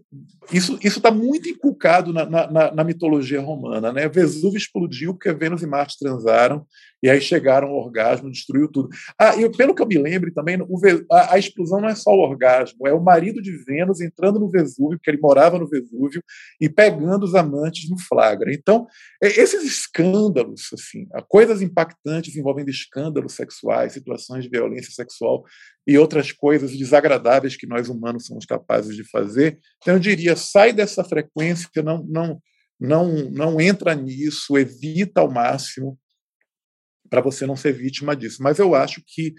isso 0.52 0.78
está 0.84 1.12
muito 1.12 1.48
inculcado 1.50 2.12
na, 2.14 2.26
na, 2.26 2.72
na, 2.74 2.84
mitologia 2.84 3.40
romana. 3.40 3.92
Né? 3.92 4.08
Vesúvio 4.08 4.58
explodiu 4.58 5.14
porque 5.14 5.34
Vênus 5.34 5.62
e 5.62 5.68
Marte 5.68 5.98
transaram 6.00 6.66
e 7.02 7.10
aí 7.10 7.22
chegaram 7.22 7.68
ao 7.68 7.78
orgasmo, 7.78 8.32
destruiu 8.32 8.68
tudo. 8.68 8.90
Ah, 9.20 9.36
e 9.36 9.50
pelo 9.50 9.76
que 9.76 9.82
eu 9.82 9.88
me 9.88 9.98
lembro 9.98 10.34
também, 10.34 10.58
o, 10.60 10.80
a, 11.12 11.36
a, 11.36 11.40
explosão 11.40 11.80
não 11.80 11.90
é 11.90 11.96
só 11.96 12.12
o 12.12 12.22
orgasmo, 12.22 12.88
é 12.88 12.94
o 12.94 13.04
marido 13.04 13.42
de 13.42 13.52
Vênus 13.64 14.02
entrando 14.02 14.40
no 14.40 14.50
Vesúvio, 14.50 14.98
porque 14.98 15.12
ele 15.12 15.22
morava 15.22 15.60
no 15.60 15.70
Vesúvio, 15.70 16.24
e 16.60 16.68
pegando 16.68 17.24
os 17.24 17.36
amantes 17.36 17.90
no 17.90 18.00
flagra. 18.00 18.52
Então, 18.52 18.88
é, 19.22 19.28
esses 19.28 19.64
escândalos, 19.64 20.70
assim, 20.74 21.08
coisas 21.28 21.62
impactantes 21.62 22.36
envolvendo 22.36 22.70
escândalos 22.70 23.34
sexuais, 23.34 23.94
situações 23.94 24.44
de 24.44 24.50
violência 24.50 24.92
sexual 24.92 25.44
e 25.88 25.98
outras 25.98 26.34
coisas 26.34 26.76
desagradáveis 26.76 27.56
que 27.56 27.66
nós 27.66 27.88
humanos 27.88 28.26
somos 28.26 28.46
capazes 28.46 28.94
de 28.94 29.10
fazer. 29.10 29.58
Então, 29.78 29.94
eu 29.94 30.00
diria, 30.00 30.36
sai 30.36 30.74
dessa 30.74 31.02
frequência, 31.02 31.70
não, 31.82 32.04
não, 32.04 32.42
não, 32.78 33.08
não 33.32 33.62
entra 33.62 33.96
nisso, 33.96 34.58
evita 34.58 35.22
ao 35.22 35.32
máximo 35.32 35.98
para 37.10 37.22
você 37.22 37.46
não 37.46 37.56
ser 37.56 37.72
vítima 37.72 38.18
disso. 38.18 38.44
Mas 38.44 38.60
eu 38.60 38.76
acho 38.76 39.02
que 39.08 39.34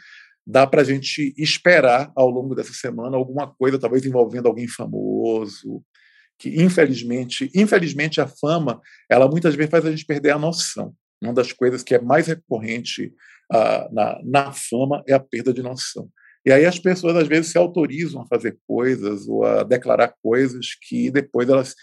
dá 0.47 0.67
para 0.67 0.81
a 0.81 0.85
gente 0.85 1.35
esperar 1.37 2.11
ao 2.17 2.31
longo 2.31 2.55
dessa 2.55 2.73
semana 2.73 3.19
alguma 3.19 3.47
coisa, 3.55 3.79
talvez 3.79 4.07
envolvendo 4.07 4.49
alguém 4.49 4.67
famoso, 4.67 5.85
que 6.39 6.63
infelizmente, 6.63 7.51
infelizmente 7.55 8.23
a 8.23 8.27
fama, 8.27 8.81
ela 9.11 9.29
muitas 9.29 9.55
vezes 9.55 9.71
faz 9.71 9.85
a 9.85 9.91
gente 9.91 10.07
perder 10.07 10.31
a 10.31 10.39
noção. 10.39 10.95
Uma 11.21 11.35
das 11.35 11.53
coisas 11.53 11.83
que 11.83 11.95
é 11.95 12.01
mais 12.01 12.29
recorrente 12.29 13.13
uh, 13.53 13.93
na, 13.93 14.19
na 14.25 14.53
fama 14.53 15.03
é 15.07 15.13
a 15.13 15.21
perda 15.21 15.53
de 15.53 15.63
noção. 15.63 16.09
E 16.49 16.53
aí 16.53 16.65
as 16.65 16.79
pessoas 16.79 17.15
às 17.15 17.29
vezes 17.29 17.53
se 17.53 17.59
autorizam 17.59 18.23
a 18.23 18.27
fazer 18.27 18.59
coisas 18.67 19.29
ou 19.29 19.45
a 19.45 19.63
declarar 19.63 20.15
coisas 20.23 20.69
que 20.81 21.11
depois 21.11 21.47
elas 21.47 21.75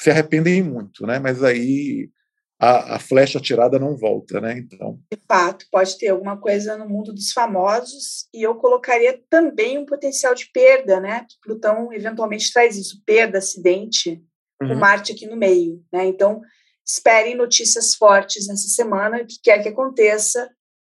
se 0.00 0.08
arrependem 0.08 0.62
muito, 0.62 1.04
né? 1.04 1.18
Mas 1.18 1.42
aí 1.42 2.08
a, 2.56 2.94
a, 2.94 2.98
flecha 3.00 3.40
tirada 3.40 3.76
não 3.76 3.96
volta, 3.96 4.40
né? 4.40 4.56
Então. 4.56 5.00
De 5.12 5.18
fato, 5.26 5.66
pode 5.68 5.98
ter 5.98 6.10
alguma 6.10 6.36
coisa 6.36 6.78
no 6.78 6.88
mundo 6.88 7.12
dos 7.12 7.32
famosos 7.32 8.28
e 8.32 8.40
eu 8.40 8.54
colocaria 8.54 9.20
também 9.28 9.78
um 9.78 9.84
potencial 9.84 10.32
de 10.32 10.48
perda, 10.52 11.00
né? 11.00 11.26
Plutão 11.42 11.92
eventualmente 11.92 12.52
traz 12.52 12.76
isso, 12.76 13.02
perda, 13.04 13.38
acidente, 13.38 14.22
uhum. 14.62 14.68
com 14.68 14.74
Marte 14.76 15.10
aqui 15.10 15.26
no 15.26 15.36
meio, 15.36 15.84
né? 15.92 16.06
Então, 16.06 16.40
esperem 16.86 17.34
notícias 17.34 17.96
fortes 17.96 18.46
nessa 18.46 18.68
semana, 18.68 19.20
o 19.20 19.26
que 19.26 19.40
quer 19.42 19.60
que 19.60 19.70
aconteça, 19.70 20.48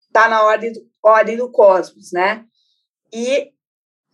está 0.05 0.27
na 0.27 0.43
ordem 0.43 0.73
do, 0.73 0.85
ordem 1.01 1.37
do 1.37 1.49
cosmos, 1.49 2.11
né? 2.11 2.45
E 3.13 3.51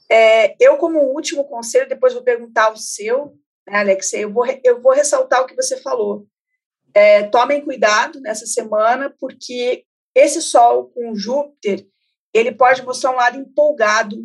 é, 0.10 0.56
eu, 0.60 0.78
como 0.78 1.00
último 1.00 1.46
conselho, 1.46 1.88
depois 1.88 2.14
vou 2.14 2.24
perguntar 2.24 2.72
o 2.72 2.78
seu, 2.78 3.38
né, 3.68 3.80
Alexei, 3.80 4.24
eu 4.24 4.32
vou, 4.32 4.46
eu 4.64 4.82
vou 4.82 4.94
ressaltar 4.94 5.42
o 5.42 5.46
que 5.46 5.56
você 5.56 5.78
falou 5.78 6.28
é, 6.94 7.24
tomem 7.24 7.64
cuidado 7.64 8.20
nessa 8.22 8.46
semana, 8.46 9.14
porque 9.20 9.86
esse 10.14 10.42
Sol 10.42 10.90
com 10.94 11.16
Júpiter, 11.16 11.86
ele 12.34 12.52
pode 12.52 12.84
mostrar 12.84 13.12
um 13.12 13.16
lado 13.16 13.38
empolgado 13.38 14.18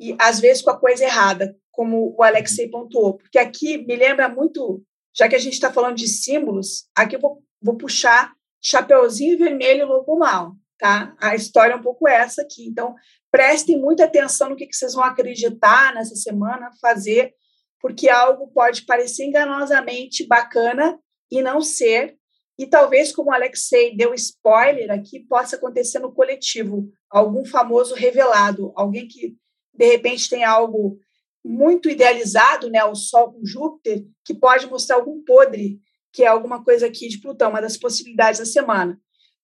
e, 0.00 0.16
às 0.18 0.40
vezes, 0.40 0.62
com 0.62 0.70
a 0.70 0.78
coisa 0.78 1.04
errada, 1.04 1.56
como 1.70 2.14
o 2.16 2.22
Alexei 2.22 2.68
pontuou. 2.68 3.14
Porque 3.16 3.38
aqui 3.38 3.78
me 3.78 3.96
lembra 3.96 4.28
muito, 4.28 4.82
já 5.14 5.28
que 5.28 5.36
a 5.36 5.38
gente 5.38 5.54
está 5.54 5.72
falando 5.72 5.96
de 5.96 6.08
símbolos, 6.08 6.88
aqui 6.94 7.16
eu 7.16 7.20
vou, 7.20 7.42
vou 7.60 7.76
puxar 7.76 8.32
Chapeuzinho 8.60 9.38
Vermelho 9.38 9.86
Lobo 9.86 10.18
Mal, 10.18 10.54
tá? 10.82 11.14
A 11.20 11.36
história 11.36 11.74
é 11.74 11.76
um 11.76 11.80
pouco 11.80 12.08
essa 12.08 12.42
aqui. 12.42 12.66
Então, 12.66 12.96
prestem 13.30 13.80
muita 13.80 14.04
atenção 14.04 14.50
no 14.50 14.56
que, 14.56 14.66
que 14.66 14.74
vocês 14.74 14.94
vão 14.94 15.04
acreditar 15.04 15.94
nessa 15.94 16.16
semana, 16.16 16.72
fazer, 16.80 17.32
porque 17.80 18.10
algo 18.10 18.48
pode 18.48 18.84
parecer 18.84 19.24
enganosamente 19.24 20.26
bacana 20.26 20.98
e 21.30 21.40
não 21.40 21.60
ser. 21.60 22.16
E 22.58 22.66
talvez, 22.66 23.12
como 23.12 23.30
o 23.30 23.32
Alexei 23.32 23.96
deu 23.96 24.12
spoiler 24.12 24.90
aqui, 24.90 25.20
possa 25.20 25.54
acontecer 25.54 26.00
no 26.00 26.12
coletivo, 26.12 26.90
algum 27.08 27.44
famoso 27.44 27.94
revelado, 27.94 28.72
alguém 28.74 29.06
que 29.06 29.36
de 29.72 29.86
repente 29.86 30.28
tem 30.28 30.42
algo 30.42 30.98
muito 31.44 31.88
idealizado, 31.88 32.68
né, 32.68 32.84
o 32.84 32.94
Sol 32.96 33.32
com 33.32 33.46
Júpiter, 33.46 34.04
que 34.24 34.34
pode 34.34 34.66
mostrar 34.66 34.96
algum 34.96 35.22
podre, 35.22 35.80
que 36.12 36.24
é 36.24 36.26
alguma 36.26 36.62
coisa 36.64 36.86
aqui 36.86 37.08
de 37.08 37.20
Plutão, 37.20 37.50
uma 37.50 37.62
das 37.62 37.76
possibilidades 37.76 38.40
da 38.40 38.46
semana. 38.46 39.00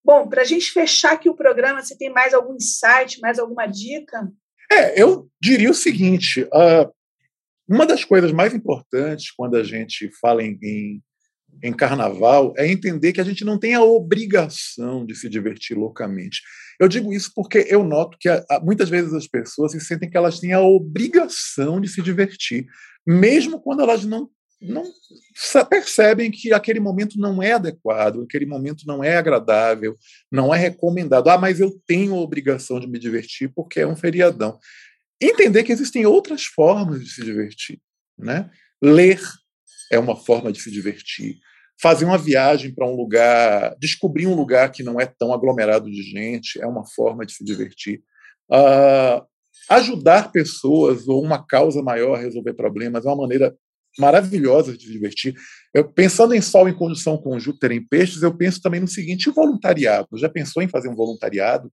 Bom, 0.08 0.26
para 0.26 0.40
a 0.40 0.44
gente 0.44 0.72
fechar 0.72 1.12
aqui 1.12 1.28
o 1.28 1.34
programa, 1.34 1.82
você 1.82 1.94
tem 1.94 2.10
mais 2.10 2.32
algum 2.32 2.54
insight, 2.54 3.20
mais 3.20 3.38
alguma 3.38 3.66
dica? 3.66 4.26
É, 4.72 4.98
eu 4.98 5.28
diria 5.38 5.70
o 5.70 5.74
seguinte: 5.74 6.44
uh, 6.44 6.90
uma 7.68 7.84
das 7.84 8.06
coisas 8.06 8.32
mais 8.32 8.54
importantes 8.54 9.30
quando 9.30 9.56
a 9.56 9.62
gente 9.62 10.10
fala 10.18 10.42
em, 10.42 10.58
em, 10.62 11.02
em, 11.62 11.74
carnaval 11.74 12.54
é 12.56 12.66
entender 12.66 13.12
que 13.12 13.20
a 13.20 13.24
gente 13.24 13.44
não 13.44 13.58
tem 13.58 13.74
a 13.74 13.82
obrigação 13.82 15.04
de 15.04 15.14
se 15.14 15.28
divertir 15.28 15.76
loucamente. 15.76 16.40
Eu 16.80 16.88
digo 16.88 17.12
isso 17.12 17.30
porque 17.34 17.66
eu 17.68 17.84
noto 17.84 18.16
que 18.18 18.30
a, 18.30 18.42
a, 18.50 18.60
muitas 18.60 18.88
vezes 18.88 19.12
as 19.12 19.28
pessoas 19.28 19.72
se 19.72 19.80
sentem 19.82 20.08
que 20.08 20.16
elas 20.16 20.40
têm 20.40 20.54
a 20.54 20.62
obrigação 20.62 21.82
de 21.82 21.88
se 21.88 22.00
divertir, 22.00 22.66
mesmo 23.06 23.60
quando 23.60 23.82
elas 23.82 24.06
não 24.06 24.30
não 24.60 24.84
percebem 25.68 26.30
que 26.30 26.52
aquele 26.52 26.80
momento 26.80 27.18
não 27.18 27.42
é 27.42 27.52
adequado, 27.52 28.22
aquele 28.22 28.46
momento 28.46 28.84
não 28.86 29.04
é 29.04 29.16
agradável, 29.16 29.96
não 30.30 30.52
é 30.54 30.58
recomendado. 30.58 31.28
Ah, 31.28 31.38
mas 31.38 31.60
eu 31.60 31.70
tenho 31.86 32.14
a 32.14 32.20
obrigação 32.20 32.80
de 32.80 32.88
me 32.88 32.98
divertir 32.98 33.52
porque 33.54 33.80
é 33.80 33.86
um 33.86 33.96
feriadão 33.96 34.58
entender 35.20 35.64
que 35.64 35.72
existem 35.72 36.06
outras 36.06 36.44
formas 36.44 37.00
de 37.00 37.10
se 37.10 37.24
divertir. 37.24 37.80
Né? 38.16 38.50
Ler 38.80 39.20
é 39.90 39.98
uma 39.98 40.16
forma 40.16 40.52
de 40.52 40.60
se 40.60 40.70
divertir. 40.70 41.36
Fazer 41.80 42.04
uma 42.04 42.18
viagem 42.18 42.74
para 42.74 42.86
um 42.86 42.96
lugar, 42.96 43.76
descobrir 43.78 44.26
um 44.26 44.34
lugar 44.34 44.70
que 44.70 44.82
não 44.82 45.00
é 45.00 45.06
tão 45.06 45.32
aglomerado 45.32 45.90
de 45.90 46.02
gente, 46.02 46.60
é 46.60 46.66
uma 46.66 46.84
forma 46.84 47.24
de 47.24 47.32
se 47.32 47.44
divertir. 47.44 48.02
Uh, 48.50 49.24
ajudar 49.70 50.32
pessoas 50.32 51.06
ou 51.06 51.22
uma 51.22 51.44
causa 51.46 51.82
maior 51.82 52.16
a 52.16 52.20
resolver 52.20 52.54
problemas 52.54 53.04
é 53.04 53.08
uma 53.08 53.22
maneira 53.22 53.56
maravilhosa 53.98 54.76
de 54.76 54.90
divertir. 54.90 55.34
Eu, 55.72 55.88
pensando 55.88 56.34
em 56.34 56.40
Sol 56.40 56.68
em 56.68 56.74
conjunção 56.74 57.16
com 57.16 57.38
Júpiter 57.38 57.72
em 57.72 57.86
Peixes, 57.86 58.22
eu 58.22 58.36
penso 58.36 58.60
também 58.60 58.80
no 58.80 58.88
seguinte: 58.88 59.30
voluntariado. 59.30 60.08
Já 60.16 60.28
pensou 60.28 60.62
em 60.62 60.68
fazer 60.68 60.88
um 60.88 60.96
voluntariado? 60.96 61.70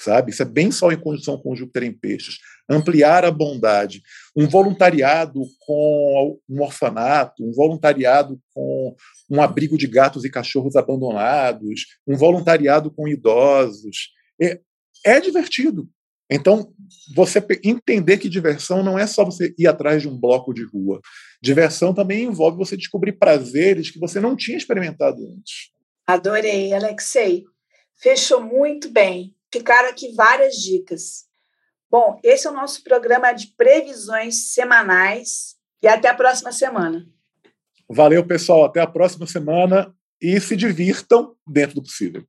sabe? 0.00 0.30
Isso 0.30 0.42
é 0.42 0.46
bem 0.46 0.70
Sol 0.70 0.92
em 0.92 1.00
conjunção 1.00 1.38
com 1.38 1.54
Júpiter 1.54 1.84
em 1.84 1.92
Peixes. 1.92 2.38
Ampliar 2.68 3.24
a 3.24 3.30
bondade. 3.30 4.02
Um 4.36 4.48
voluntariado 4.48 5.40
com 5.60 6.38
um 6.48 6.62
orfanato, 6.62 7.44
um 7.44 7.52
voluntariado 7.52 8.40
com 8.52 8.94
um 9.30 9.42
abrigo 9.42 9.76
de 9.78 9.86
gatos 9.86 10.24
e 10.24 10.30
cachorros 10.30 10.76
abandonados, 10.76 11.86
um 12.06 12.16
voluntariado 12.16 12.90
com 12.90 13.08
idosos. 13.08 14.10
É, 14.40 14.60
é 15.04 15.20
divertido. 15.20 15.88
Então, 16.34 16.72
você 17.14 17.44
entender 17.62 18.18
que 18.18 18.28
diversão 18.28 18.82
não 18.82 18.98
é 18.98 19.06
só 19.06 19.24
você 19.24 19.54
ir 19.58 19.66
atrás 19.66 20.02
de 20.02 20.08
um 20.08 20.18
bloco 20.18 20.52
de 20.52 20.64
rua. 20.64 21.00
Diversão 21.40 21.94
também 21.94 22.24
envolve 22.24 22.56
você 22.56 22.76
descobrir 22.76 23.12
prazeres 23.12 23.90
que 23.90 24.00
você 24.00 24.20
não 24.20 24.34
tinha 24.34 24.56
experimentado 24.56 25.18
antes. 25.22 25.70
Adorei, 26.06 26.72
Alexei. 26.72 27.44
Fechou 27.96 28.42
muito 28.42 28.90
bem 28.90 29.34
ficaram 29.54 29.88
aqui 29.88 30.12
várias 30.14 30.56
dicas. 30.56 31.26
Bom, 31.88 32.18
esse 32.24 32.46
é 32.46 32.50
o 32.50 32.54
nosso 32.54 32.82
programa 32.82 33.32
de 33.32 33.48
previsões 33.56 34.52
semanais 34.52 35.54
e 35.80 35.86
até 35.86 36.08
a 36.08 36.14
próxima 36.14 36.50
semana. 36.50 37.06
Valeu, 37.88 38.26
pessoal. 38.26 38.64
Até 38.64 38.80
a 38.80 38.86
próxima 38.86 39.26
semana 39.26 39.94
e 40.20 40.40
se 40.40 40.56
divirtam 40.56 41.36
dentro 41.46 41.76
do 41.76 41.82
possível. 41.82 42.26